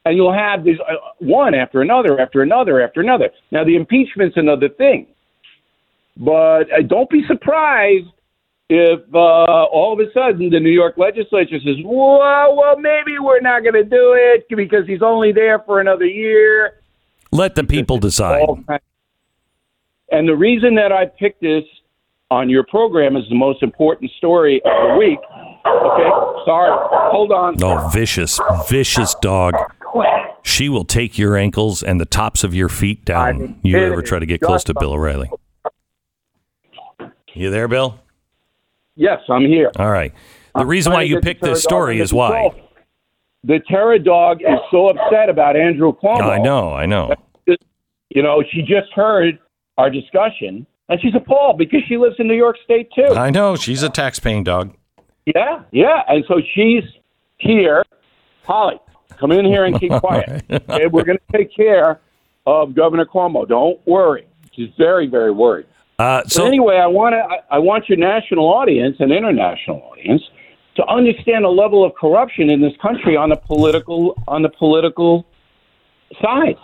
and 0.08 0.16
you'll 0.16 0.34
have 0.34 0.64
these 0.64 0.80
uh, 0.80 0.94
one 1.20 1.54
after 1.54 1.82
another 1.82 2.20
after 2.20 2.42
another 2.42 2.82
after 2.82 3.02
another. 3.02 3.30
Now 3.52 3.64
the 3.64 3.76
impeachment's 3.76 4.38
another 4.38 4.70
thing, 4.70 5.08
but 6.16 6.72
uh, 6.72 6.82
don't 6.88 7.10
be 7.10 7.24
surprised 7.28 8.08
if 8.70 9.00
uh, 9.14 9.18
all 9.18 9.94
of 9.94 10.00
a 10.00 10.12
sudden 10.14 10.50
the 10.50 10.60
New 10.60 10.72
York 10.72 10.96
legislature 10.98 11.60
says, 11.64 11.76
"Well, 11.84 12.56
well, 12.56 12.78
maybe 12.78 13.20
we're 13.20 13.42
not 13.42 13.64
going 13.64 13.74
to 13.74 13.84
do 13.84 14.16
it 14.18 14.46
because 14.50 14.88
he's 14.88 15.02
only 15.02 15.32
there 15.32 15.60
for 15.60 15.82
another 15.82 16.06
year." 16.06 16.82
Let 17.32 17.56
the 17.56 17.64
people 17.64 17.98
decide. 17.98 18.48
And 20.10 20.28
the 20.28 20.36
reason 20.36 20.76
that 20.76 20.94
I 20.94 21.06
picked 21.06 21.42
this 21.42 21.66
on 22.32 22.50
your 22.50 22.64
program 22.64 23.18
is 23.18 23.24
the 23.28 23.36
most 23.36 23.62
important 23.62 24.10
story 24.12 24.62
of 24.64 24.92
the 24.92 24.96
week. 24.98 25.20
Okay, 25.66 26.10
sorry, 26.46 26.72
hold 27.12 27.32
on. 27.32 27.62
Oh, 27.64 27.90
vicious, 27.90 28.40
vicious 28.70 29.16
dog. 29.22 29.56
She 30.44 30.70
will 30.70 30.86
take 30.86 31.18
your 31.18 31.36
ankles 31.36 31.84
and 31.84 32.00
the 32.00 32.06
tops 32.06 32.44
of 32.44 32.54
your 32.54 32.70
feet 32.70 33.04
down. 33.04 33.60
You 33.64 33.78
ever 33.78 34.02
try 34.02 34.20
to 34.20 34.26
get 34.26 34.42
close 34.42 34.64
to 34.66 34.74
Bill 34.74 34.94
O'Reilly? 34.94 35.30
You 37.34 37.50
there, 37.50 37.68
Bill? 37.68 38.00
Yes, 38.96 39.20
I'm 39.30 39.46
here. 39.46 39.72
All 39.78 39.92
right. 39.92 40.14
The 40.56 40.62
I'm 40.62 40.68
reason 40.68 40.94
why 40.94 41.04
you 41.04 41.20
picked 41.20 41.44
this 41.44 41.62
story 41.62 42.00
is 42.00 42.14
why. 42.14 42.50
The 43.44 43.60
terror 43.68 44.00
dog 44.00 44.42
is 44.42 44.60
so 44.72 44.90
upset 44.90 45.30
about 45.30 45.56
Andrew 45.56 45.94
Cuomo. 45.94 46.22
I 46.22 46.40
know, 46.40 46.74
I 46.74 46.86
know. 46.86 47.14
You 48.10 48.24
know, 48.24 48.44
she 48.52 48.62
just 48.62 48.92
heard 48.96 49.38
our 49.78 49.90
discussion, 49.90 50.66
and 50.90 51.00
she's 51.02 51.14
appalled 51.14 51.58
because 51.58 51.82
she 51.88 51.98
lives 51.98 52.16
in 52.20 52.28
New 52.28 52.36
York 52.36 52.56
State 52.64 52.90
too. 52.96 53.14
I 53.14 53.30
know. 53.30 53.56
She's 53.56 53.84
a 53.84 53.90
tax-paying 53.90 54.44
dog. 54.44 54.74
Yeah, 55.36 55.64
yeah, 55.72 56.04
and 56.08 56.24
so 56.28 56.42
she's 56.56 56.84
here. 57.38 57.84
Holly, 58.46 58.80
come 59.20 59.34
in 59.34 59.44
here 59.44 59.66
and 59.66 59.78
keep 59.78 59.92
quiet. 60.00 60.46
Okay, 60.50 60.88
we're 60.88 61.04
going 61.04 61.18
to 61.18 61.38
take 61.38 61.54
care 61.54 62.00
of 62.46 62.74
Governor 62.74 63.06
Cuomo. 63.06 63.46
Don't 63.46 63.86
worry. 63.86 64.26
She's 64.54 64.70
very, 64.78 65.06
very 65.08 65.32
worried. 65.32 65.66
Uh, 66.00 66.24
So 66.24 66.44
so 66.44 66.46
anyway, 66.46 66.78
I 66.78 66.88
want 66.88 67.14
to 67.14 67.18
I, 67.18 67.58
I 67.58 67.60
want 67.60 67.90
your 67.90 67.98
national 67.98 68.46
audience 68.46 68.96
and 69.00 69.12
international 69.12 69.82
audience 69.92 70.22
to 70.78 70.86
understand 70.88 71.44
the 71.44 71.50
level 71.50 71.84
of 71.84 71.94
corruption 71.96 72.50
in 72.50 72.62
this 72.62 72.74
country 72.82 73.18
on 73.18 73.30
the 73.30 73.36
political 73.36 74.16
on 74.30 74.44
the 74.44 74.50
political 74.50 75.28
side. 76.22 76.56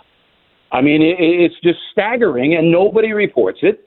I 0.72 0.80
mean, 0.80 1.02
it, 1.02 1.16
it's 1.20 1.54
just 1.62 1.78
staggering, 1.92 2.54
and 2.54 2.72
nobody 2.72 3.12
reports 3.12 3.58
it. 3.62 3.86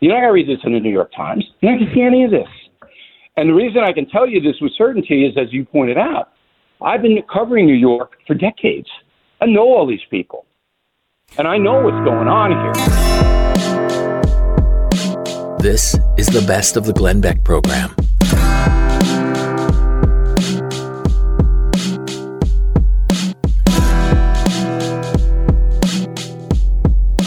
You're 0.00 0.12
not 0.14 0.20
going 0.20 0.28
to 0.28 0.32
read 0.32 0.48
this 0.48 0.64
in 0.64 0.72
the 0.72 0.80
New 0.80 0.90
York 0.90 1.12
Times. 1.14 1.44
You're 1.60 1.72
not 1.72 1.78
going 1.80 1.88
to 1.90 1.94
see 1.94 2.02
any 2.02 2.24
of 2.24 2.30
this. 2.30 2.48
And 3.38 3.50
the 3.50 3.54
reason 3.54 3.82
I 3.82 3.92
can 3.92 4.08
tell 4.08 4.26
you 4.26 4.40
this 4.40 4.58
with 4.62 4.72
certainty 4.78 5.26
is, 5.26 5.36
as 5.36 5.52
you 5.52 5.66
pointed 5.66 5.98
out, 5.98 6.32
I've 6.80 7.02
been 7.02 7.22
covering 7.30 7.66
New 7.66 7.74
York 7.74 8.12
for 8.26 8.32
decades. 8.32 8.88
I 9.42 9.46
know 9.46 9.64
all 9.64 9.86
these 9.86 10.00
people, 10.10 10.46
and 11.36 11.46
I 11.46 11.58
know 11.58 11.82
what's 11.82 12.02
going 12.02 12.28
on 12.28 12.52
here. 12.52 12.72
This 15.58 15.98
is 16.16 16.28
the 16.28 16.42
best 16.46 16.78
of 16.78 16.86
the 16.86 16.94
Glenn 16.94 17.20
Beck 17.20 17.44
program. 17.44 17.94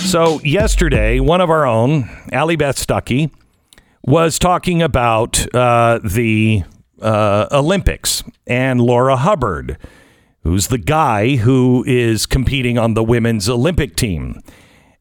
So, 0.07 0.39
yesterday, 0.39 1.19
one 1.19 1.39
of 1.39 1.51
our 1.51 1.67
own, 1.67 2.09
Allie 2.31 2.55
Beth 2.55 2.77
Stuckey, 2.77 3.29
was 4.09 4.39
talking 4.39 4.81
about 4.81 5.53
uh, 5.53 5.99
the 6.03 6.63
uh, 6.99 7.45
Olympics 7.51 8.23
and 8.47 8.81
Laurel 8.81 9.17
Hubbard, 9.17 9.77
who's 10.41 10.69
the 10.69 10.79
guy 10.79 11.35
who 11.35 11.83
is 11.85 12.25
competing 12.25 12.79
on 12.79 12.95
the 12.95 13.03
women's 13.03 13.47
Olympic 13.47 13.95
team. 13.95 14.41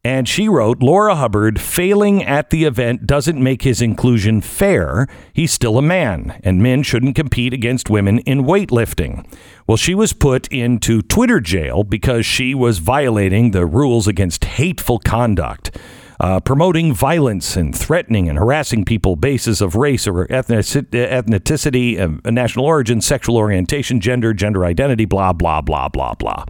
And 0.03 0.29
she 0.29 0.47
wrote 0.47 0.83
Laurel 0.83 1.15
Hubbard 1.15 1.59
failing 1.59 2.23
at 2.23 2.51
the 2.51 2.65
event 2.65 3.07
doesn't 3.07 3.41
make 3.41 3.63
his 3.63 3.81
inclusion 3.81 4.41
fair. 4.41 5.07
He's 5.33 5.51
still 5.51 5.79
a 5.79 5.81
man, 5.81 6.39
and 6.43 6.61
men 6.61 6.83
shouldn't 6.83 7.15
compete 7.15 7.51
against 7.51 7.89
women 7.89 8.19
in 8.19 8.43
weightlifting. 8.43 9.25
Well, 9.65 9.75
she 9.75 9.95
was 9.95 10.13
put 10.13 10.47
into 10.49 11.01
Twitter 11.01 11.39
jail 11.39 11.83
because 11.83 12.27
she 12.27 12.53
was 12.53 12.77
violating 12.77 13.51
the 13.51 13.65
rules 13.65 14.07
against 14.07 14.45
hateful 14.45 14.99
conduct. 14.99 15.75
Uh, 16.21 16.37
promoting 16.41 16.93
violence 16.93 17.55
and 17.55 17.73
threatening 17.73 18.27
and 18.27 18.37
harassing 18.37 18.83
people 18.83 19.15
basis 19.15 19.61
of 19.61 19.75
race 19.75 20.05
or 20.05 20.27
ethnicity, 20.27 21.97
uh, 21.97 22.29
national 22.29 22.65
origin, 22.65 22.99
sexual 22.99 23.37
orientation, 23.37 24.01
gender, 24.01 24.33
gender 24.33 24.65
identity, 24.65 25.05
blah 25.05 25.31
blah 25.31 25.61
blah 25.61 25.87
blah 25.87 26.13
blah. 26.15 26.43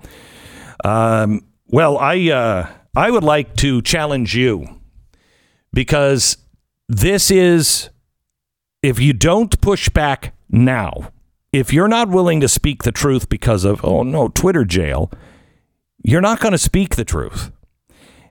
Um, 0.83 1.41
well, 1.67 1.99
I 1.99 2.31
uh, 2.31 2.67
I 2.95 3.11
would 3.11 3.23
like 3.23 3.55
to 3.57 3.81
challenge 3.83 4.35
you 4.35 4.81
because 5.71 6.37
this 6.87 7.29
is, 7.29 7.89
if 8.81 8.99
you 8.99 9.13
don't 9.13 9.61
push 9.61 9.89
back 9.89 10.33
now, 10.49 11.11
if 11.53 11.71
you're 11.71 11.87
not 11.87 12.09
willing 12.09 12.39
to 12.39 12.47
speak 12.47 12.81
the 12.81 12.91
truth 12.91 13.29
because 13.29 13.65
of, 13.65 13.85
oh 13.85 14.01
no, 14.01 14.29
Twitter 14.29 14.65
jail, 14.65 15.11
you're 16.03 16.21
not 16.21 16.39
going 16.39 16.53
to 16.53 16.57
speak 16.57 16.95
the 16.95 17.05
truth. 17.05 17.51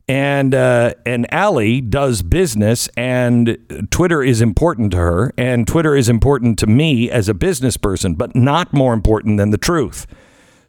And 0.09 0.55
uh, 0.55 0.95
and 1.05 1.33
Allie 1.33 1.83
does 1.83 2.23
business, 2.23 2.89
and 2.97 3.59
Twitter 3.91 4.23
is 4.23 4.41
important 4.41 4.93
to 4.93 4.97
her, 4.97 5.35
and 5.37 5.67
Twitter 5.69 5.95
is 5.95 6.09
important 6.09 6.59
to 6.61 6.67
me 6.67 7.11
as 7.11 7.29
a 7.29 7.35
business 7.35 7.77
person, 7.77 8.15
but 8.15 8.35
not 8.35 8.73
more 8.73 8.95
important 8.95 9.37
than 9.37 9.51
the 9.51 9.59
truth. 9.59 10.07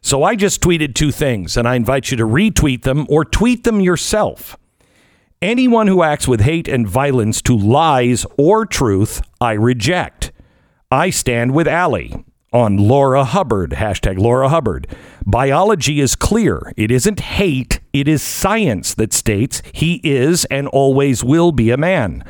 So 0.02 0.22
I 0.22 0.36
just 0.36 0.60
tweeted 0.60 0.94
two 0.94 1.10
things, 1.10 1.56
and 1.56 1.66
I 1.66 1.74
invite 1.76 2.10
you 2.10 2.18
to 2.18 2.26
retweet 2.26 2.82
them 2.82 3.06
or 3.08 3.24
tweet 3.24 3.64
them 3.64 3.80
yourself. 3.80 4.58
Anyone 5.40 5.86
who 5.86 6.02
acts 6.02 6.28
with 6.28 6.42
hate 6.42 6.68
and 6.68 6.86
violence 6.86 7.40
to 7.42 7.56
lies 7.56 8.26
or 8.36 8.66
truth, 8.66 9.22
I 9.40 9.52
reject. 9.52 10.32
I 10.90 11.08
stand 11.08 11.54
with 11.54 11.66
Allie 11.66 12.24
on 12.52 12.76
Laurel 12.76 13.24
Hubbard, 13.24 13.70
hashtag 13.72 14.18
Laurel 14.18 14.48
Hubbard. 14.48 14.86
Biology 15.24 16.00
is 16.00 16.16
clear. 16.16 16.72
It 16.76 16.90
isn't 16.90 17.20
hate, 17.20 17.80
it 17.92 18.08
is 18.08 18.22
science 18.22 18.94
that 18.94 19.12
states 19.12 19.62
he 19.72 20.00
is 20.02 20.44
and 20.46 20.66
always 20.68 21.22
will 21.22 21.52
be 21.52 21.70
a 21.70 21.76
man. 21.76 22.24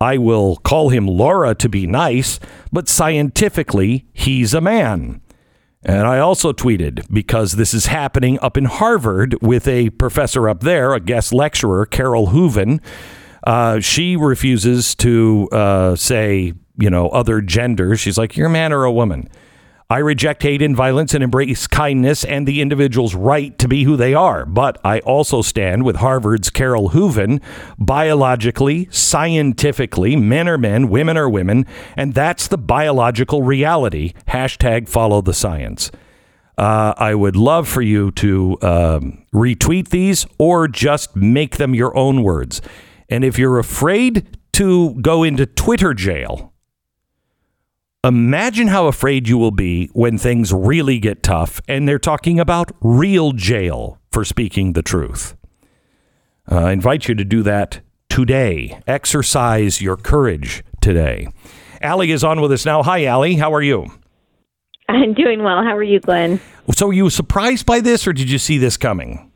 I 0.00 0.18
will 0.18 0.56
call 0.56 0.90
him 0.90 1.06
Laurel 1.06 1.54
to 1.54 1.68
be 1.68 1.86
nice, 1.86 2.40
but 2.72 2.88
scientifically, 2.88 4.06
he's 4.12 4.52
a 4.52 4.60
man. 4.60 5.20
And 5.84 6.06
I 6.06 6.18
also 6.18 6.52
tweeted 6.52 7.06
because 7.12 7.52
this 7.52 7.72
is 7.72 7.86
happening 7.86 8.38
up 8.40 8.56
in 8.56 8.66
Harvard 8.66 9.36
with 9.40 9.66
a 9.66 9.90
professor 9.90 10.48
up 10.48 10.60
there, 10.60 10.92
a 10.92 11.00
guest 11.00 11.32
lecturer, 11.32 11.86
Carole 11.86 12.26
Hooven. 12.26 12.80
Uh, 13.44 13.80
she 13.80 14.16
refuses 14.16 14.94
to 14.96 15.48
uh, 15.50 15.96
say, 15.96 16.52
you 16.78 16.90
know, 16.90 17.08
other 17.08 17.40
genders. 17.40 17.98
She's 17.98 18.18
like, 18.18 18.36
you're 18.36 18.46
a 18.46 18.50
man 18.50 18.72
or 18.72 18.84
a 18.84 18.92
woman. 18.92 19.28
I 19.90 19.98
reject 19.98 20.42
hate 20.42 20.62
and 20.62 20.74
violence 20.74 21.12
and 21.12 21.22
embrace 21.22 21.66
kindness 21.66 22.24
and 22.24 22.46
the 22.46 22.60
individual's 22.60 23.14
right 23.14 23.58
to 23.58 23.68
be 23.68 23.84
who 23.84 23.96
they 23.96 24.14
are. 24.14 24.46
But 24.46 24.80
I 24.84 25.00
also 25.00 25.42
stand 25.42 25.84
with 25.84 25.96
Harvard's 25.96 26.50
Carole 26.50 26.90
Hooven. 26.90 27.40
Biologically, 27.78 28.88
scientifically, 28.90 30.16
men 30.16 30.48
are 30.48 30.58
men, 30.58 30.88
women 30.88 31.16
are 31.16 31.28
women, 31.28 31.66
and 31.96 32.14
that's 32.14 32.48
the 32.48 32.58
biological 32.58 33.42
reality. 33.42 34.14
Hashtag 34.28 34.88
follow 34.88 35.20
the 35.20 35.34
science. 35.34 35.90
Uh, 36.56 36.94
I 36.96 37.14
would 37.14 37.36
love 37.36 37.66
for 37.68 37.82
you 37.82 38.10
to 38.12 38.58
um, 38.62 39.24
retweet 39.34 39.88
these 39.88 40.26
or 40.38 40.68
just 40.68 41.16
make 41.16 41.56
them 41.56 41.74
your 41.74 41.96
own 41.96 42.22
words. 42.22 42.60
And 43.08 43.24
if 43.24 43.38
you're 43.38 43.58
afraid 43.58 44.38
to 44.52 44.94
go 45.00 45.22
into 45.22 45.46
Twitter 45.46 45.94
jail, 45.94 46.51
Imagine 48.04 48.66
how 48.66 48.88
afraid 48.88 49.28
you 49.28 49.38
will 49.38 49.52
be 49.52 49.86
when 49.92 50.18
things 50.18 50.52
really 50.52 50.98
get 50.98 51.22
tough 51.22 51.60
and 51.68 51.86
they're 51.86 52.00
talking 52.00 52.40
about 52.40 52.72
real 52.80 53.30
jail 53.30 54.00
for 54.10 54.24
speaking 54.24 54.72
the 54.72 54.82
truth. 54.82 55.36
Uh, 56.50 56.56
I 56.56 56.72
invite 56.72 57.06
you 57.06 57.14
to 57.14 57.24
do 57.24 57.44
that 57.44 57.80
today. 58.08 58.80
Exercise 58.88 59.80
your 59.80 59.96
courage 59.96 60.64
today. 60.80 61.28
Allie 61.80 62.10
is 62.10 62.24
on 62.24 62.40
with 62.40 62.50
us 62.50 62.66
now. 62.66 62.82
Hi, 62.82 63.04
Allie. 63.04 63.36
How 63.36 63.54
are 63.54 63.62
you? 63.62 63.86
I'm 64.88 65.14
doing 65.14 65.44
well. 65.44 65.62
How 65.62 65.76
are 65.76 65.82
you, 65.84 66.00
Glenn? 66.00 66.40
So, 66.74 66.88
were 66.88 66.92
you 66.92 67.08
surprised 67.08 67.66
by 67.66 67.78
this 67.78 68.08
or 68.08 68.12
did 68.12 68.28
you 68.28 68.38
see 68.38 68.58
this 68.58 68.76
coming? 68.76 69.31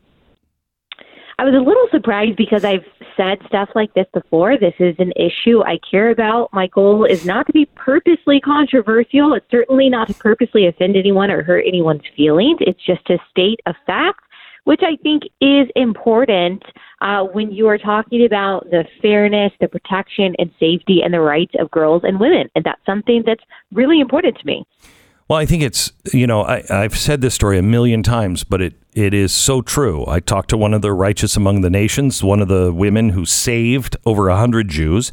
Was 1.47 1.55
a 1.55 1.59
little 1.59 1.87
surprised 1.93 2.37
because 2.37 2.65
I've 2.65 2.85
said 3.17 3.39
stuff 3.47 3.69
like 3.77 3.95
this 3.95 4.09
before. 4.13 4.59
This 4.59 4.75
is 4.81 4.97
an 4.99 5.13
issue 5.15 5.63
I 5.63 5.79
care 5.89 6.11
about. 6.11 6.53
My 6.53 6.67
goal 6.67 7.05
is 7.05 7.25
not 7.25 7.47
to 7.47 7.53
be 7.53 7.67
purposely 7.77 8.41
controversial. 8.41 9.33
It's 9.33 9.47
certainly 9.49 9.89
not 9.89 10.09
to 10.09 10.15
purposely 10.15 10.67
offend 10.67 10.97
anyone 10.97 11.31
or 11.31 11.45
hurt 11.45 11.63
anyone's 11.65 12.03
feelings. 12.17 12.59
It's 12.63 12.85
just 12.85 13.07
to 13.07 13.19
state 13.31 13.61
a 13.65 13.75
fact, 13.87 14.23
which 14.65 14.81
I 14.83 14.97
think 15.05 15.23
is 15.41 15.69
important 15.77 16.65
uh, 17.01 17.23
when 17.23 17.53
you 17.53 17.69
are 17.69 17.79
talking 17.79 18.27
about 18.27 18.69
the 18.71 18.85
fairness, 19.01 19.53
the 19.61 19.69
protection, 19.69 20.35
and 20.41 20.51
safety 20.59 21.01
and 21.05 21.15
the 21.15 21.21
rights 21.21 21.55
of 21.61 21.71
girls 21.71 22.03
and 22.03 22.19
women. 22.19 22.49
And 22.57 22.65
that's 22.65 22.85
something 22.85 23.23
that's 23.25 23.45
really 23.73 24.01
important 24.01 24.37
to 24.37 24.47
me. 24.47 24.67
Well, 25.29 25.39
I 25.39 25.47
think 25.47 25.63
it's, 25.63 25.93
you 26.13 26.27
know, 26.27 26.43
I, 26.43 26.65
I've 26.71 26.99
said 26.99 27.21
this 27.21 27.35
story 27.35 27.57
a 27.57 27.63
million 27.63 28.03
times, 28.03 28.43
but 28.43 28.61
it, 28.61 28.75
it 28.97 29.13
is 29.13 29.31
so 29.31 29.61
true. 29.61 30.07
I 30.09 30.21
talked 30.21 30.49
to 30.51 30.57
one 30.57 30.73
of 30.73 30.81
the 30.81 30.93
righteous 30.93 31.37
among 31.37 31.61
the 31.61 31.69
nations, 31.69 32.25
one 32.25 32.41
of 32.41 32.49
the 32.49 32.73
women 32.73 33.11
who 33.11 33.27
saved 33.27 33.95
over 34.07 34.31
a 34.31 34.39
hundred 34.39 34.69
Jews, 34.69 35.13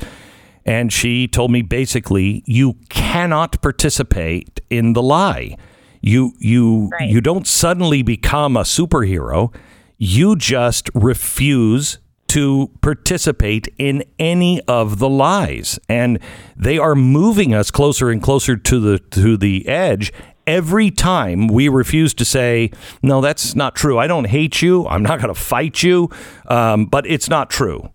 and 0.65 0.91
she 0.91 1.27
told 1.27 1.51
me 1.51 1.61
basically, 1.61 2.43
you 2.45 2.75
cannot 2.87 3.61
participate 3.61 4.61
in 4.69 4.93
the 4.93 5.03
lie. 5.03 5.57
You 5.99 6.31
you 6.39 6.89
right. 6.93 7.09
you 7.09 7.19
don't 7.19 7.45
suddenly 7.45 8.01
become 8.03 8.55
a 8.55 8.61
superhero. 8.61 9.53
You 9.97 10.37
just 10.37 10.89
refuse 10.93 11.99
to 12.27 12.71
participate 12.81 13.67
in 13.77 14.03
any 14.17 14.61
of 14.61 14.97
the 14.99 15.09
lies 15.09 15.77
and 15.87 16.17
they 16.55 16.79
are 16.79 16.95
moving 16.95 17.53
us 17.53 17.69
closer 17.69 18.09
and 18.09 18.23
closer 18.23 18.55
to 18.57 18.79
the 18.79 18.97
to 18.97 19.37
the 19.37 19.67
edge 19.67 20.11
every 20.47 20.91
time 20.91 21.47
we 21.47 21.67
refuse 21.69 22.13
to 22.13 22.25
say 22.25 22.71
no 23.01 23.21
that's 23.21 23.55
not 23.55 23.75
true. 23.75 23.97
I 23.97 24.07
don't 24.07 24.25
hate 24.25 24.61
you. 24.61 24.87
I'm 24.87 25.03
not 25.03 25.19
going 25.19 25.33
to 25.33 25.39
fight 25.39 25.83
you 25.83 26.09
um, 26.47 26.85
but 26.85 27.05
it's 27.07 27.29
not 27.29 27.49
true. 27.49 27.89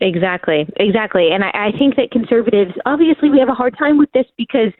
Exactly. 0.00 0.66
Exactly. 0.76 1.30
And 1.32 1.42
I, 1.42 1.50
I 1.54 1.78
think 1.78 1.96
that 1.96 2.10
conservatives 2.10 2.72
obviously 2.84 3.30
we 3.30 3.38
have 3.38 3.48
a 3.48 3.54
hard 3.54 3.76
time 3.78 3.98
with 3.98 4.10
this 4.12 4.26
because 4.36 4.72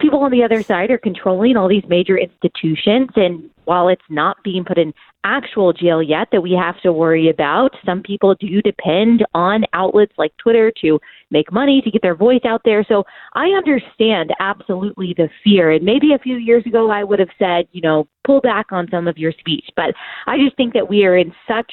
people 0.00 0.20
on 0.20 0.30
the 0.30 0.42
other 0.42 0.62
side 0.62 0.90
are 0.90 0.98
controlling 0.98 1.56
all 1.56 1.68
these 1.68 1.84
major 1.88 2.18
institutions 2.18 3.08
and 3.16 3.50
while 3.64 3.88
it's 3.88 4.02
not 4.08 4.36
being 4.44 4.64
put 4.64 4.78
in 4.78 4.94
actual 5.24 5.72
jail 5.72 6.00
yet 6.00 6.28
that 6.30 6.40
we 6.40 6.52
have 6.52 6.80
to 6.82 6.92
worry 6.92 7.28
about. 7.28 7.72
Some 7.84 8.00
people 8.00 8.36
do 8.36 8.62
depend 8.62 9.26
on 9.34 9.64
outlets 9.72 10.12
like 10.16 10.32
Twitter 10.38 10.72
to 10.82 11.00
make 11.32 11.52
money, 11.52 11.82
to 11.82 11.90
get 11.90 12.00
their 12.00 12.14
voice 12.14 12.42
out 12.44 12.62
there. 12.64 12.84
So 12.88 13.02
I 13.34 13.46
understand 13.48 14.30
absolutely 14.38 15.14
the 15.16 15.28
fear. 15.42 15.72
And 15.72 15.84
maybe 15.84 16.12
a 16.14 16.18
few 16.18 16.36
years 16.36 16.64
ago, 16.64 16.90
I 16.90 17.02
would 17.02 17.18
have 17.18 17.28
said, 17.38 17.66
you 17.72 17.80
know, 17.80 18.06
pull 18.24 18.40
back 18.40 18.66
on 18.70 18.86
some 18.90 19.08
of 19.08 19.18
your 19.18 19.32
speech. 19.32 19.68
But 19.74 19.94
I 20.28 20.36
just 20.38 20.56
think 20.56 20.72
that 20.74 20.88
we 20.88 21.04
are 21.04 21.16
in 21.16 21.32
such 21.48 21.72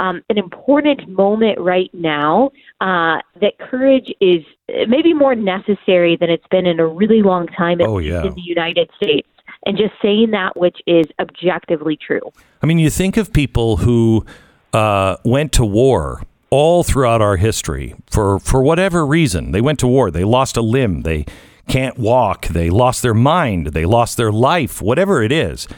um, 0.00 0.22
an 0.30 0.38
important 0.38 1.08
moment 1.08 1.58
right 1.60 1.90
now 1.92 2.50
uh, 2.80 3.18
that 3.40 3.58
courage 3.58 4.12
is 4.20 4.42
maybe 4.88 5.12
more 5.14 5.34
necessary 5.34 6.16
than 6.18 6.30
it's 6.30 6.46
been 6.50 6.66
in 6.66 6.80
a 6.80 6.86
really 6.86 7.22
long 7.22 7.46
time 7.48 7.78
Oh, 7.82 7.98
yeah. 7.98 8.24
in 8.24 8.34
the 8.34 8.40
United 8.42 8.90
States. 8.96 9.28
And 9.64 9.76
just 9.76 9.92
saying 10.02 10.30
that 10.32 10.56
which 10.56 10.78
is 10.86 11.06
objectively 11.20 11.96
true. 11.96 12.32
I 12.62 12.66
mean, 12.66 12.78
you 12.78 12.90
think 12.90 13.16
of 13.16 13.32
people 13.32 13.76
who 13.78 14.24
uh, 14.72 15.16
went 15.24 15.52
to 15.52 15.64
war 15.64 16.22
all 16.50 16.82
throughout 16.82 17.22
our 17.22 17.36
history 17.36 17.94
for, 18.10 18.38
for 18.40 18.62
whatever 18.62 19.06
reason. 19.06 19.52
They 19.52 19.60
went 19.60 19.78
to 19.80 19.86
war. 19.86 20.10
They 20.10 20.24
lost 20.24 20.56
a 20.56 20.62
limb. 20.62 21.02
They 21.02 21.26
can't 21.68 21.96
walk. 21.98 22.48
They 22.48 22.70
lost 22.70 23.02
their 23.02 23.14
mind. 23.14 23.68
They 23.68 23.84
lost 23.84 24.16
their 24.16 24.32
life, 24.32 24.82
whatever 24.82 25.22
it 25.22 25.30
is. 25.32 25.68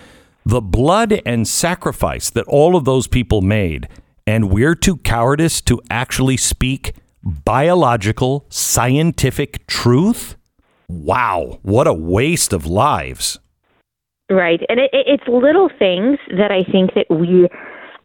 The 0.47 0.61
blood 0.63 1.21
and 1.27 1.47
sacrifice 1.47 2.31
that 2.31 2.47
all 2.47 2.77
of 2.77 2.85
those 2.85 3.07
people 3.07 3.41
made, 3.43 3.87
and 4.27 4.51
we're 4.51 4.75
too 4.75 4.97
cowardice 4.99 5.61
to 5.63 5.81
actually 5.91 6.37
speak 6.37 6.95
biological, 7.23 8.47
scientific 8.49 9.67
truth? 9.67 10.37
Wow, 10.89 11.59
what 11.63 11.87
a 11.87 11.93
waste 11.93 12.53
of 12.53 12.67
lives. 12.67 13.39
Right, 14.31 14.61
and 14.69 14.81
it, 14.81 14.91
it, 14.93 15.07
it's 15.07 15.29
little 15.29 15.71
things 15.79 16.19
that 16.31 16.51
I 16.51 16.65
think 16.71 16.95
that 16.95 17.07
we 17.11 17.49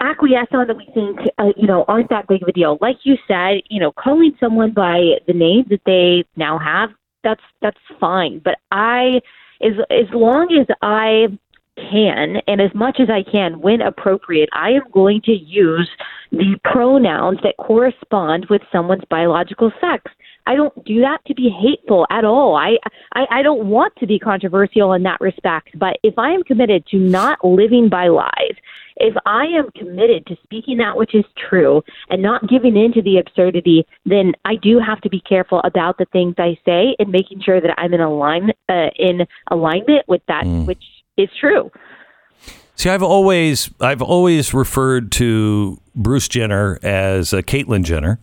acquiesce 0.02 0.48
on 0.52 0.68
that 0.68 0.78
we 0.78 0.88
think 0.94 1.20
uh, 1.38 1.52
you 1.58 1.68
know 1.68 1.86
aren't 1.88 2.10
that 2.10 2.28
big 2.28 2.42
of 2.42 2.48
a 2.48 2.52
deal. 2.52 2.78
Like 2.82 2.98
you 3.04 3.16
said, 3.28 3.62
you 3.70 3.80
know, 3.80 3.92
calling 3.92 4.36
someone 4.40 4.72
by 4.72 5.20
the 5.28 5.34
name 5.34 5.66
that 5.70 5.82
they 5.86 6.26
now 6.36 6.58
have 6.58 6.90
that's 7.24 7.42
that's 7.62 7.78
fine. 8.00 8.42
But 8.44 8.58
I, 8.72 9.22
as 9.62 9.74
as 9.90 10.08
long 10.14 10.48
as 10.60 10.68
I 10.82 11.28
can 11.90 12.38
and 12.48 12.62
as 12.62 12.74
much 12.74 13.00
as 13.00 13.10
I 13.10 13.24
can 13.30 13.60
when 13.62 13.82
appropriate, 13.82 14.50
I 14.54 14.72
am 14.72 14.84
going 14.92 15.22
to 15.26 15.34
use 15.34 15.90
the 16.32 16.60
pronouns 16.64 17.40
that 17.44 17.58
correspond 17.58 18.48
with 18.50 18.62
someone's 18.72 19.04
biological 19.10 19.72
sex. 19.82 20.12
I 20.46 20.56
don't 20.56 20.84
do 20.84 21.02
that 21.02 21.20
to 21.28 21.36
be 21.36 21.50
hateful 21.50 22.08
at 22.10 22.26
all. 22.26 22.56
I, 22.56 22.78
I 23.14 23.26
I 23.30 23.42
don't 23.44 23.68
want 23.68 23.96
to 23.98 24.08
be 24.08 24.18
controversial 24.18 24.94
in 24.94 25.04
that 25.04 25.22
respect, 25.22 25.78
but 25.78 25.98
if 26.04 26.18
I 26.18 26.32
am 26.32 26.44
committed 26.44 26.86
to 26.88 26.98
not 26.98 27.44
living 27.44 27.88
by 27.90 28.08
lies, 28.08 28.56
if 28.98 29.16
I 29.26 29.46
am 29.46 29.70
committed 29.72 30.26
to 30.28 30.38
speaking 30.44 30.78
that 30.78 30.98
which 30.98 31.16
is 31.16 31.24
true 31.50 31.82
and 32.10 32.22
not 32.22 32.50
giving 32.50 32.76
in 32.76 32.94
to 32.94 33.02
the 33.02 33.18
absurdity, 33.18 33.86
then 34.06 34.34
I 34.46 34.56
do 34.56 34.80
have 34.80 35.02
to 35.02 35.10
be 35.10 35.22
careful 35.22 35.62
about 35.64 35.98
the 35.98 36.06
things 36.12 36.36
I 36.38 36.58
say 36.66 36.96
and 37.00 37.10
making 37.10 37.42
sure 37.42 37.62
that 37.62 37.80
I'm 37.80 37.94
in 37.94 38.02
alignment 38.02 38.58
uh, 38.68 38.90
in 38.98 39.26
alignment 39.52 40.08
with 40.08 40.22
that 40.28 40.46
which 40.46 40.84
is 41.24 41.30
true. 41.40 41.72
See, 42.76 42.90
I've 42.90 43.04
always 43.04 43.70
I've 43.82 44.02
always 44.02 44.54
referred 44.54 45.12
to 45.14 45.82
Bruce 45.96 46.30
Jenner 46.30 46.80
as 46.82 47.34
uh, 47.34 47.42
Caitlyn 47.42 47.84
Jenner, 47.84 48.20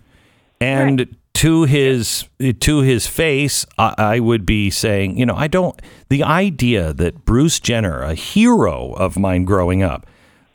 and 0.61 1.15
to 1.35 1.65
his 1.65 2.25
to 2.61 2.81
his 2.81 3.07
face, 3.07 3.67
I, 3.77 3.95
I 3.99 4.21
would 4.21 4.47
be 4.47 4.71
saying, 4.71 5.19
you 5.19 5.27
know, 5.27 5.37
I 5.37 5.49
don't. 5.49 5.79
The 6.09 6.23
idea 6.23 6.95
that 6.95 7.27
Bruce 7.27 7.61
Jenner, 7.61 8.01
a 8.01 8.15
hero 8.15 8.95
of 8.95 9.19
mine 9.19 9.45
growing 9.45 9.83
up, 9.83 10.07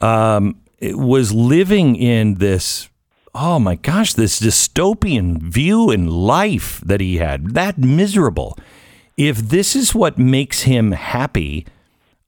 um, 0.01 0.59
was 0.81 1.31
living 1.31 1.95
in 1.95 2.35
this. 2.35 2.89
Oh 3.35 3.59
my 3.59 3.75
gosh, 3.75 4.13
this 4.13 4.41
dystopian 4.41 5.39
view 5.43 5.91
in 5.91 6.07
life 6.07 6.81
that 6.83 6.99
he 6.99 7.17
had, 7.17 7.51
that 7.53 7.77
miserable. 7.77 8.57
If 9.15 9.37
this 9.37 9.75
is 9.75 9.93
what 9.93 10.17
makes 10.17 10.63
him 10.63 10.93
happy, 10.93 11.67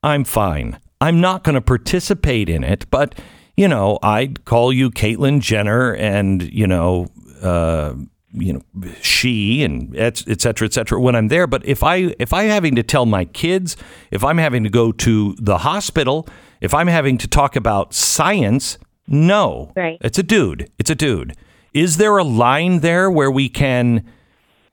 I'm 0.04 0.24
fine. 0.24 0.80
I'm 1.02 1.20
not 1.22 1.44
going 1.44 1.56
to 1.56 1.62
participate 1.62 2.50
in 2.50 2.64
it, 2.64 2.86
but 2.92 3.18
you 3.56 3.68
know, 3.68 4.00
I'd 4.02 4.46
call 4.46 4.74
you 4.74 4.90
Caitlyn 4.90 5.40
Jenner, 5.40 5.94
and 5.94 6.42
you 6.42 6.66
know, 6.68 7.08
uh, 7.42 7.94
you 8.32 8.54
know, 8.54 8.62
she 9.02 9.64
and 9.64 9.96
et, 9.96 10.24
et 10.28 10.42
cetera, 10.42 10.66
et 10.66 10.74
cetera. 10.74 11.00
When 11.00 11.16
I'm 11.16 11.28
there, 11.28 11.46
but 11.46 11.64
if 11.66 11.84
I 11.84 12.16
if 12.20 12.34
I'm 12.34 12.50
having 12.50 12.76
to 12.76 12.84
tell 12.84 13.06
my 13.06 13.26
kids, 13.26 13.78
if 14.12 14.24
I'm 14.24 14.40
having 14.40 14.64
to 14.64 14.70
go 14.70 14.92
to 14.92 15.36
the 15.40 15.60
hospital, 15.60 16.28
if 16.62 16.74
I'm 16.74 16.88
having 16.88 17.18
to 17.20 17.28
talk 17.28 17.56
about 17.56 17.94
science, 17.94 18.78
no, 19.08 19.72
Right. 19.76 19.98
it's 20.02 20.18
a 20.18 20.24
dude. 20.24 20.72
It's 20.80 20.90
a 20.90 20.96
dude. 20.96 21.36
Is 21.74 21.98
there 21.98 22.18
a 22.18 22.24
line 22.24 22.80
there 22.80 23.12
where 23.12 23.30
we 23.32 23.50
can 23.50 24.04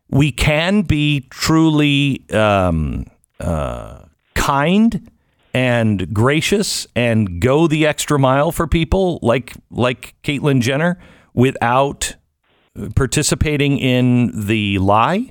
we 0.08 0.32
can 0.32 0.82
be 0.82 1.26
truly 1.30 2.24
um, 2.32 3.04
uh, 3.38 4.04
kind 4.34 5.10
and 5.52 6.12
gracious 6.12 6.86
and 6.94 7.40
go 7.40 7.66
the 7.66 7.86
extra 7.86 8.18
mile 8.18 8.52
for 8.52 8.66
people 8.66 9.18
like 9.22 9.54
like 9.70 10.14
Caitlyn 10.22 10.60
Jenner 10.60 10.98
without 11.34 12.16
participating 12.94 13.78
in 13.78 14.46
the 14.46 14.78
lie? 14.78 15.30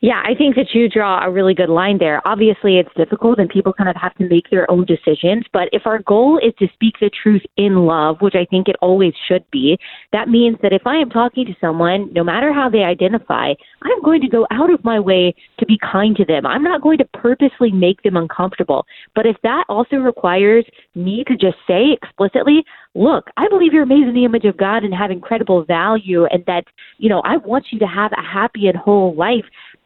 Yeah, 0.00 0.22
I 0.24 0.36
think 0.36 0.54
that 0.54 0.68
you 0.74 0.88
draw 0.88 1.24
a 1.24 1.30
really 1.30 1.54
good 1.54 1.68
line 1.68 1.98
there. 1.98 2.22
Obviously, 2.24 2.78
it's 2.78 2.88
difficult 2.96 3.40
and 3.40 3.48
people 3.48 3.72
kind 3.72 3.90
of 3.90 3.96
have 3.96 4.14
to 4.16 4.28
make 4.28 4.48
their 4.48 4.70
own 4.70 4.84
decisions. 4.84 5.44
But 5.52 5.68
if 5.72 5.86
our 5.86 5.98
goal 6.02 6.38
is 6.38 6.54
to 6.60 6.68
speak 6.72 6.94
the 7.00 7.10
truth 7.20 7.42
in 7.56 7.84
love, 7.84 8.18
which 8.20 8.36
I 8.36 8.44
think 8.44 8.68
it 8.68 8.76
always 8.80 9.12
should 9.26 9.44
be, 9.50 9.76
that 10.12 10.28
means 10.28 10.56
that 10.62 10.72
if 10.72 10.82
I 10.86 10.98
am 10.98 11.10
talking 11.10 11.46
to 11.46 11.56
someone, 11.60 12.12
no 12.12 12.22
matter 12.22 12.52
how 12.52 12.70
they 12.70 12.84
identify, 12.84 13.54
I'm 13.82 14.02
going 14.04 14.20
to 14.20 14.28
go 14.28 14.46
out 14.52 14.72
of 14.72 14.84
my 14.84 15.00
way 15.00 15.34
to 15.58 15.66
be 15.66 15.76
kind 15.78 16.14
to 16.16 16.24
them. 16.24 16.46
I'm 16.46 16.62
not 16.62 16.80
going 16.80 16.98
to 16.98 17.04
purposely 17.14 17.72
make 17.72 18.00
them 18.02 18.16
uncomfortable. 18.16 18.86
But 19.16 19.26
if 19.26 19.36
that 19.42 19.64
also 19.68 19.96
requires 19.96 20.64
me 20.94 21.24
to 21.26 21.36
just 21.36 21.56
say 21.66 21.98
explicitly, 22.00 22.64
look, 22.94 23.30
I 23.36 23.48
believe 23.48 23.72
you're 23.72 23.86
made 23.86 24.06
in 24.06 24.14
the 24.14 24.24
image 24.24 24.44
of 24.44 24.56
God 24.56 24.84
and 24.84 24.94
have 24.94 25.10
incredible 25.10 25.64
value, 25.64 26.26
and 26.26 26.44
that, 26.46 26.64
you 26.98 27.08
know, 27.08 27.20
I 27.24 27.36
want 27.36 27.66
you 27.70 27.78
to 27.80 27.86
have 27.86 28.12
a 28.12 28.22
happy 28.22 28.68
and 28.68 28.76
whole 28.76 29.14
life. 29.16 29.44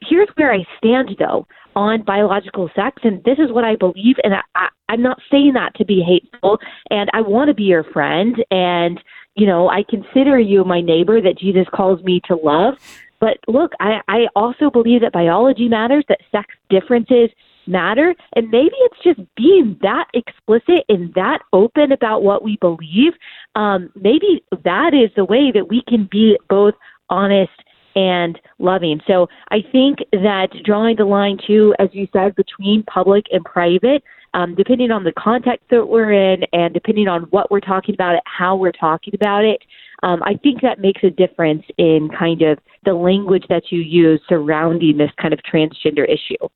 Here's 0.09 0.29
where 0.37 0.53
I 0.53 0.65
stand, 0.79 1.17
though, 1.19 1.47
on 1.75 2.03
biological 2.03 2.69
sex, 2.75 3.01
and 3.05 3.23
this 3.25 3.39
is 3.39 3.53
what 3.53 3.65
I 3.65 3.77
believe, 3.77 4.17
and 4.25 4.35
I, 4.35 4.41
I, 4.55 4.69
I'm 4.89 5.03
not 5.03 5.21
saying 5.31 5.53
that 5.55 5.75
to 5.77 5.85
be 5.85 6.03
hateful, 6.03 6.59
and 6.91 7.09
I 7.13 7.21
want 7.21 7.49
to 7.49 7.55
be 7.55 7.65
your 7.65 7.85
friend, 7.85 8.45
and, 8.51 9.03
you 9.37 9.47
know, 9.47 9.69
I 9.69 9.85
consider 9.89 10.39
you 10.39 10.65
my 10.65 10.81
neighbor 10.81 11.21
that 11.21 11.39
Jesus 11.39 11.67
calls 11.73 12.03
me 12.03 12.21
to 12.27 12.37
love. 12.37 12.75
But 13.21 13.39
look, 13.47 13.73
I, 13.79 14.01
I 14.09 14.27
also 14.35 14.69
believe 14.69 15.03
that 15.03 15.13
biology 15.13 15.69
matters, 15.69 16.05
that 16.09 16.21
sex 16.33 16.53
differences 16.69 17.31
matter. 17.69 18.15
And 18.35 18.51
maybe 18.51 18.75
it's 18.81 19.03
just 19.05 19.21
being 19.37 19.79
that 19.83 20.07
explicit 20.13 20.85
and 20.89 21.15
that 21.15 21.39
open 21.53 21.93
about 21.93 22.25
what 22.25 22.43
we 22.43 22.59
believe. 22.61 23.13
Um, 23.55 23.91
maybe 23.95 24.43
that 24.65 24.93
is 24.93 25.11
the 25.15 25.25
way 25.25 25.53
that 25.53 25.69
we 25.69 25.83
can 25.87 26.09
be 26.11 26.37
both 26.49 26.75
honest 27.09 27.53
and 27.95 28.41
loving. 28.59 29.01
So 29.07 29.29
I 29.51 29.59
think 29.73 29.99
that 30.13 30.49
drawing 30.65 30.97
the 30.97 31.05
line 31.05 31.39
too, 31.47 31.75
as 31.79 31.89
you 31.93 32.09
said, 32.13 32.35
between 32.35 32.83
public 32.85 33.27
and 33.33 33.45
private, 33.45 34.03
um, 34.35 34.55
depending 34.55 34.91
on 34.91 35.05
the 35.05 35.13
context 35.13 35.67
that 35.71 35.87
we're 35.87 36.13
in 36.13 36.45
and 36.53 36.73
depending 36.73 37.09
on 37.09 37.23
what 37.25 37.51
we're 37.51 37.61
talking 37.61 37.95
about 37.95 38.15
it, 38.15 38.23
how 38.25 38.57
we're 38.57 38.73
talking 38.73 39.15
about 39.15 39.45
it, 39.45 39.61
um, 40.03 40.23
I 40.23 40.35
think 40.35 40.63
that 40.63 40.81
makes 40.81 41.03
a 41.05 41.11
difference 41.11 41.65
in 41.79 42.09
kind 42.19 42.43
of 42.43 42.59
the 42.85 42.95
language 42.95 43.45
that 43.49 43.65
you 43.71 43.81
use 43.81 44.21
surrounding 44.29 44.97
this 44.97 45.11
kind 45.21 45.33
of 45.33 45.41
transgender 45.41 46.05
issue. 46.05 46.49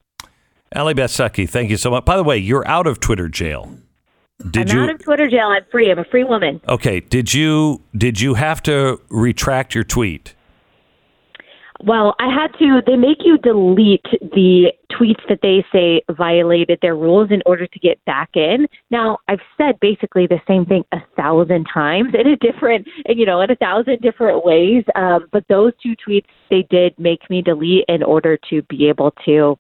Allie 0.75 0.95
Beth 0.95 1.11
Stuckey, 1.11 1.49
thank 1.49 1.71
you 1.71 1.77
so 1.77 1.91
much. 1.91 2.05
By 2.05 2.17
the 2.17 2.25
way, 2.25 2.39
you're 2.39 2.67
out 2.67 2.87
of 2.87 2.99
Twitter 2.99 3.29
jail. 3.29 3.73
Did 4.51 4.71
I'm 4.71 4.77
you 4.77 4.83
out 4.83 4.91
of 4.91 5.03
Twitter 5.03 5.29
jail. 5.29 5.47
I'm 5.47 5.65
free. 5.71 5.91
I'm 5.91 5.99
a 5.99 6.05
free 6.05 6.25
woman. 6.25 6.61
Okay, 6.69 7.01
did 7.01 7.33
you 7.33 7.83
did 7.97 8.21
you 8.21 8.35
have 8.35 8.63
to 8.65 9.01
retract 9.09 9.75
your 9.75 9.85
tweet? 9.85 10.35
Well, 11.85 12.15
I 12.19 12.33
had 12.33 12.57
to. 12.59 12.81
They 12.87 12.97
make 12.97 13.19
you 13.25 13.39
delete 13.39 14.07
the 14.21 14.73
tweets 14.93 15.21
that 15.29 15.41
they 15.43 15.65
say 15.73 16.03
violated 16.17 16.79
their 16.81 16.97
rules 16.97 17.31
in 17.31 17.43
order 17.45 17.67
to 17.67 17.79
get 17.79 18.03
back 18.07 18.31
in. 18.35 18.67
Now, 18.91 19.19
I've 19.29 19.41
said 19.59 19.79
basically 19.81 20.27
the 20.27 20.41
same 20.49 20.65
thing 20.65 20.85
a 20.93 20.99
thousand 21.17 21.67
times 21.73 22.15
in 22.19 22.27
a 22.27 22.37
different, 22.37 22.87
you 23.09 23.27
know, 23.27 23.41
in 23.41 23.51
a 23.51 23.57
thousand 23.57 24.01
different 24.01 24.45
ways. 24.45 24.85
Um, 24.95 25.27
but 25.33 25.45
those 25.49 25.73
two 25.83 25.95
tweets 25.97 26.27
they 26.51 26.67
did 26.71 26.99
make 26.99 27.29
me 27.29 27.43
delete 27.43 27.85
in 27.89 28.03
order 28.03 28.39
to 28.51 28.63
be 28.63 28.89
able 28.89 29.13
to 29.27 29.59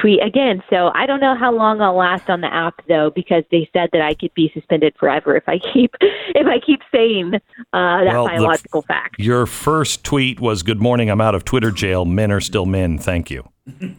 tweet 0.00 0.22
again. 0.22 0.62
So 0.70 0.90
I 0.94 1.06
don't 1.06 1.20
know 1.20 1.34
how 1.34 1.52
long 1.52 1.80
I'll 1.80 1.96
last 1.96 2.28
on 2.28 2.40
the 2.40 2.52
app 2.52 2.80
though, 2.88 3.10
because 3.14 3.44
they 3.50 3.68
said 3.72 3.90
that 3.92 4.02
I 4.02 4.14
could 4.14 4.34
be 4.34 4.50
suspended 4.54 4.94
forever 4.98 5.36
if 5.36 5.48
I 5.48 5.58
keep 5.58 5.94
if 6.00 6.46
I 6.46 6.58
keep 6.64 6.80
saying 6.92 7.34
uh, 7.34 7.38
that 7.72 8.12
Well, 8.12 8.26
biological 8.26 8.82
fact. 8.82 9.18
Your 9.18 9.46
first 9.46 10.04
tweet 10.04 10.40
was 10.40 10.62
"Good 10.62 10.80
morning, 10.80 11.10
I'm 11.10 11.20
out 11.20 11.34
of 11.34 11.44
Twitter 11.44 11.70
jail. 11.70 12.04
Men 12.04 12.30
are 12.30 12.40
still 12.40 12.66
men. 12.66 12.98
Thank 12.98 13.30
you." 13.30 13.48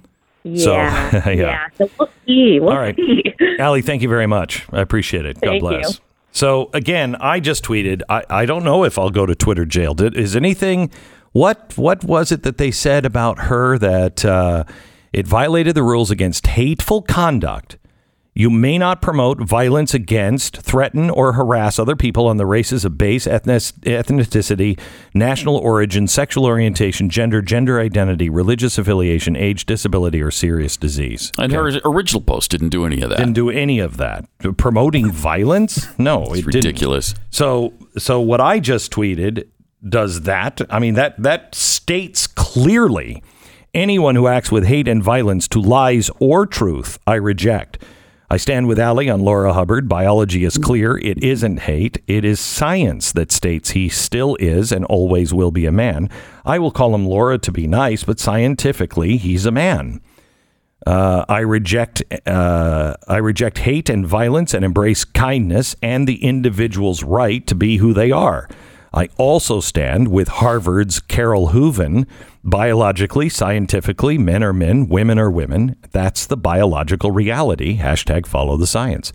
So, 0.55 0.73
Yeah, 0.77 1.29
yeah. 1.29 1.67
So 1.77 1.89
we'll 1.99 2.09
see. 2.25 2.59
We'll 2.61 2.69
All 2.69 2.77
right. 2.77 2.95
see. 2.95 3.33
Allie, 3.59 3.81
thank 3.81 4.01
you 4.01 4.07
very 4.07 4.27
much. 4.27 4.65
I 4.71 4.79
appreciate 4.79 5.25
it. 5.25 5.41
God 5.41 5.49
Thank 5.49 5.63
you. 5.63 5.69
bless. 5.69 5.99
So 6.31 6.69
again, 6.73 7.17
I 7.19 7.41
just 7.41 7.65
tweeted. 7.65 8.01
I, 8.07 8.23
I 8.29 8.45
don't 8.45 8.63
know 8.63 8.85
if 8.85 8.97
I'll 8.97 9.09
go 9.09 9.25
to 9.25 9.35
Twitter 9.35 9.65
jail. 9.65 9.93
Did 9.93 10.15
is 10.15 10.37
anything? 10.37 10.89
What 11.33 11.73
what 11.77 12.03
was 12.05 12.31
it 12.31 12.43
that 12.43 12.57
they 12.57 12.71
said 12.71 13.05
about 13.05 13.39
her 13.45 13.77
that 13.77 14.23
uh, 14.23 14.63
it 15.13 15.27
violated 15.27 15.75
the 15.75 15.83
rules 15.83 16.11
against 16.11 16.47
hateful 16.47 17.01
conduct 17.01 17.77
You 18.33 18.51
may 18.51 18.77
not 18.77 19.01
promote 19.01 19.39
violence 19.41 19.95
against, 19.95 20.57
threaten, 20.57 21.09
or 21.09 21.33
harass 21.33 21.79
other 21.79 21.95
people 21.95 22.27
on 22.27 22.37
the 22.37 22.45
basis 22.45 22.85
of 22.85 22.95
base 22.95 23.25
ethnicity, 23.25 24.79
national 25.15 25.57
origin, 25.57 26.07
sexual 26.07 26.45
orientation, 26.45 27.09
gender, 27.09 27.41
gender 27.41 27.79
identity, 27.79 28.29
religious 28.29 28.77
affiliation, 28.77 29.35
age, 29.35 29.65
disability, 29.65 30.21
or 30.21 30.29
serious 30.29 30.77
disease. 30.77 31.31
And 31.39 31.51
her 31.51 31.71
original 31.83 32.21
post 32.21 32.51
didn't 32.51 32.69
do 32.69 32.85
any 32.85 33.01
of 33.01 33.09
that. 33.09 33.17
Didn't 33.17 33.33
do 33.33 33.49
any 33.49 33.79
of 33.79 33.97
that. 33.97 34.25
Promoting 34.57 35.11
violence? 35.11 35.87
No, 35.97 36.23
it's 36.25 36.31
it 36.31 36.35
didn't. 36.35 36.55
ridiculous. 36.55 37.15
So, 37.31 37.73
so 37.97 38.19
what 38.21 38.39
I 38.39 38.59
just 38.59 38.91
tweeted 38.91 39.47
does 39.87 40.21
that. 40.21 40.61
I 40.69 40.79
mean 40.79 40.93
that 40.95 41.21
that 41.21 41.55
states 41.55 42.27
clearly 42.27 43.23
anyone 43.77 44.15
who 44.15 44.27
acts 44.27 44.51
with 44.51 44.65
hate 44.65 44.87
and 44.87 45.03
violence 45.03 45.47
to 45.49 45.61
lies 45.61 46.09
or 46.19 46.47
truth, 46.47 46.97
I 47.05 47.15
reject. 47.15 47.77
I 48.29 48.35
stand 48.35 48.67
with 48.67 48.79
Allie 48.79 49.09
on 49.09 49.21
Laurel 49.21 49.53
Hubbard. 49.53 49.87
Biology 49.87 50.43
is 50.43 50.57
clear. 50.57 50.97
It 50.97 51.23
isn't 51.23 51.61
hate. 51.61 52.01
It 52.07 52.25
is 52.25 52.41
science 52.41 53.13
that 53.13 53.31
states 53.31 53.69
he 53.69 53.87
still 53.87 54.35
is 54.39 54.71
and 54.73 54.83
always 54.85 55.33
will 55.33 55.51
be 55.51 55.65
a 55.65 55.71
man. 55.71 56.09
I 56.43 56.59
will 56.59 56.71
call 56.71 56.93
him 56.93 57.05
Laura 57.05 57.37
to 57.37 57.51
be 57.51 57.67
nice, 57.67 58.03
but 58.03 58.19
scientifically, 58.19 59.15
he's 59.15 59.45
a 59.45 59.51
man. 59.51 60.01
Uh, 60.85 61.25
I 61.29 61.39
reject 61.39 62.03
uh, 62.27 62.95
I 63.07 63.17
reject 63.17 63.59
hate 63.59 63.89
and 63.89 64.05
violence 64.05 64.53
and 64.53 64.65
embrace 64.65 65.05
kindness 65.05 65.75
and 65.81 66.07
the 66.07 66.23
individual's 66.23 67.03
right 67.03 67.45
to 67.47 67.55
be 67.55 67.77
who 67.77 67.93
they 67.93 68.11
are. 68.11 68.49
I 68.93 69.09
also 69.17 69.59
stand 69.59 70.07
with 70.09 70.27
Harvard's 70.27 70.99
Carole 70.99 71.47
Hooven. 71.47 72.07
Biologically, 72.43 73.27
scientifically, 73.29 74.17
men 74.17 74.41
are 74.43 74.53
men, 74.53 74.87
women 74.87 75.19
are 75.19 75.29
women. 75.29 75.75
That's 75.91 76.25
the 76.25 76.37
biological 76.37 77.11
reality. 77.11 77.77
Hashtag 77.77 78.25
follow 78.25 78.55
the 78.57 78.67
science. 78.67 79.11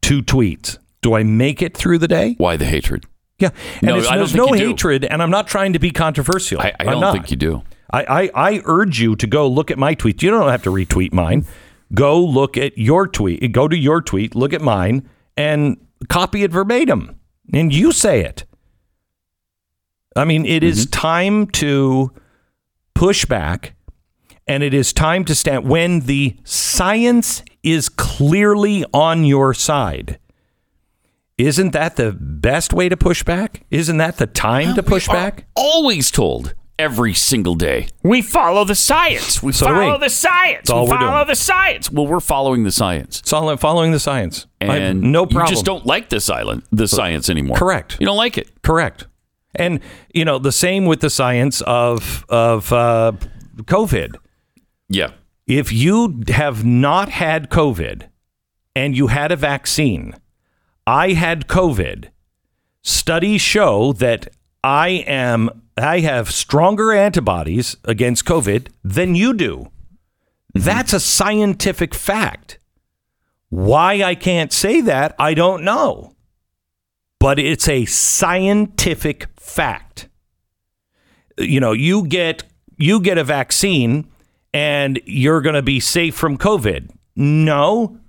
Two 0.00 0.22
tweets. 0.22 0.78
Do 1.02 1.14
I 1.14 1.22
make 1.22 1.60
it 1.62 1.76
through 1.76 1.98
the 1.98 2.08
day? 2.08 2.34
Why 2.38 2.56
the 2.56 2.64
hatred? 2.64 3.04
Yeah. 3.38 3.50
And 3.80 3.82
No, 3.88 3.96
it's- 3.98 4.06
I 4.06 4.10
don't 4.16 4.18
there's 4.20 4.32
think 4.32 4.46
no 4.50 4.54
you 4.54 4.60
do. 4.60 4.68
hatred, 4.68 5.04
and 5.04 5.22
I'm 5.22 5.30
not 5.30 5.46
trying 5.48 5.72
to 5.74 5.78
be 5.78 5.90
controversial. 5.90 6.60
I, 6.60 6.72
I 6.80 6.84
don't 6.84 7.00
not. 7.00 7.12
think 7.12 7.30
you 7.30 7.36
do. 7.36 7.62
I, 7.92 8.04
I, 8.04 8.30
I 8.54 8.62
urge 8.64 9.00
you 9.00 9.16
to 9.16 9.26
go 9.26 9.46
look 9.46 9.70
at 9.70 9.78
my 9.78 9.94
tweets. 9.94 10.22
You 10.22 10.30
don't 10.30 10.48
have 10.48 10.62
to 10.62 10.70
retweet 10.70 11.12
mine. 11.12 11.44
Go 11.92 12.18
look 12.24 12.56
at 12.56 12.78
your 12.78 13.06
tweet. 13.06 13.52
Go 13.52 13.68
to 13.68 13.76
your 13.76 14.00
tweet, 14.00 14.34
look 14.34 14.54
at 14.54 14.62
mine, 14.62 15.06
and 15.36 15.76
copy 16.08 16.42
it 16.42 16.50
verbatim. 16.50 17.18
And 17.52 17.74
you 17.74 17.92
say 17.92 18.24
it. 18.24 18.44
I 20.16 20.24
mean, 20.24 20.44
it 20.46 20.62
is 20.62 20.86
mm-hmm. 20.86 21.00
time 21.00 21.46
to 21.48 22.12
push 22.94 23.24
back, 23.24 23.74
and 24.46 24.62
it 24.62 24.74
is 24.74 24.92
time 24.92 25.24
to 25.26 25.34
stand 25.34 25.68
when 25.68 26.00
the 26.00 26.36
science 26.44 27.42
is 27.62 27.88
clearly 27.88 28.84
on 28.92 29.24
your 29.24 29.54
side. 29.54 30.18
Isn't 31.38 31.72
that 31.72 31.96
the 31.96 32.12
best 32.12 32.72
way 32.72 32.88
to 32.88 32.96
push 32.96 33.22
back? 33.22 33.64
Isn't 33.70 33.96
that 33.96 34.18
the 34.18 34.26
time 34.26 34.74
to 34.74 34.82
push 34.82 35.08
We 35.08 35.14
are 35.14 35.16
back? 35.16 35.46
Always 35.56 36.10
told 36.10 36.54
every 36.78 37.14
single 37.14 37.54
day. 37.54 37.88
We 38.02 38.22
follow 38.22 38.64
the 38.64 38.74
science. 38.74 39.42
We 39.42 39.52
So 39.52 39.66
follow 39.66 39.92
we. 39.92 39.98
the 39.98 40.10
science. 40.10 40.68
We 40.68 40.86
follow 40.86 41.24
the 41.24 41.34
science. 41.34 41.90
Well, 41.90 42.06
we're 42.06 42.20
following 42.20 42.64
the 42.64 42.72
science. 42.72 43.20
It's 43.20 43.32
all 43.32 43.56
following 43.56 43.92
the 43.92 44.00
science. 44.00 44.46
And 44.60 45.00
no 45.12 45.26
problem. 45.26 45.46
You 45.46 45.50
just 45.52 45.64
don't 45.64 45.86
like 45.86 46.10
the 46.10 46.20
silent 46.20 46.64
the 46.70 46.86
science 46.86 47.30
anymore. 47.30 47.56
Correct. 47.56 47.96
You 47.98 48.06
don't 48.06 48.16
like 48.16 48.36
it. 48.36 48.62
Correct. 48.62 49.06
And 49.54 49.80
you 50.14 50.24
know 50.24 50.38
the 50.38 50.52
same 50.52 50.86
with 50.86 51.00
the 51.00 51.10
science 51.10 51.60
of 51.62 52.24
of 52.28 52.72
uh, 52.72 53.12
COVID. 53.56 54.16
Yeah. 54.88 55.12
If 55.46 55.72
you 55.72 56.22
have 56.28 56.64
not 56.64 57.08
had 57.10 57.50
COVID 57.50 58.08
and 58.74 58.96
you 58.96 59.08
had 59.08 59.32
a 59.32 59.36
vaccine, 59.36 60.14
I 60.86 61.12
had 61.12 61.48
COVID. 61.48 62.08
Studies 62.82 63.40
show 63.40 63.92
that 63.94 64.28
I 64.64 64.88
am 65.06 65.62
I 65.76 66.00
have 66.00 66.30
stronger 66.30 66.92
antibodies 66.92 67.76
against 67.84 68.24
COVID 68.24 68.68
than 68.84 69.14
you 69.14 69.32
do. 69.32 69.70
That's 70.54 70.92
a 70.92 71.00
scientific 71.00 71.94
fact. 71.94 72.58
Why 73.48 74.02
I 74.02 74.14
can't 74.14 74.52
say 74.52 74.80
that, 74.82 75.14
I 75.18 75.34
don't 75.34 75.64
know. 75.64 76.11
But 77.22 77.38
it's 77.38 77.68
a 77.68 77.84
scientific 77.84 79.28
fact. 79.38 80.08
You 81.38 81.60
know, 81.60 81.70
you 81.70 82.04
get 82.04 82.42
you 82.76 83.00
get 83.00 83.16
a 83.16 83.22
vaccine 83.22 84.08
and 84.52 85.00
you're 85.06 85.40
going 85.40 85.54
to 85.54 85.62
be 85.62 85.78
safe 85.78 86.16
from 86.16 86.36
COVID. 86.36 86.90
No. 87.14 88.00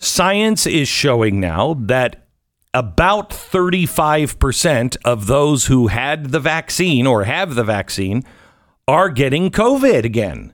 Science 0.00 0.66
is 0.66 0.88
showing 0.88 1.38
now 1.38 1.74
that 1.82 2.26
about 2.74 3.30
35% 3.30 4.96
of 5.04 5.28
those 5.28 5.66
who 5.66 5.86
had 5.86 6.32
the 6.32 6.40
vaccine 6.40 7.06
or 7.06 7.24
have 7.24 7.54
the 7.54 7.62
vaccine 7.62 8.24
are 8.88 9.08
getting 9.08 9.52
COVID 9.52 10.02
again. 10.02 10.52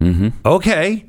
Mm-hmm. 0.00 0.28
Okay. 0.42 1.04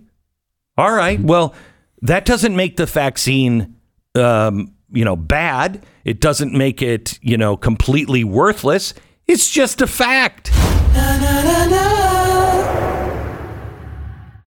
All 0.77 0.91
right. 0.91 1.21
Well, 1.21 1.55
that 2.01 2.25
doesn't 2.25 2.57
make 2.57 2.75
the 2.75 2.85
vaccine, 2.85 3.77
um, 4.15 4.75
you 4.91 5.05
know, 5.05 5.15
bad. 5.15 5.85
It 6.03 6.19
doesn't 6.19 6.53
make 6.53 6.81
it, 6.81 7.19
you 7.21 7.37
know, 7.37 7.57
completely 7.57 8.23
worthless. 8.23 8.93
It's 9.27 9.49
just 9.49 9.81
a 9.81 9.87
fact. 9.87 10.51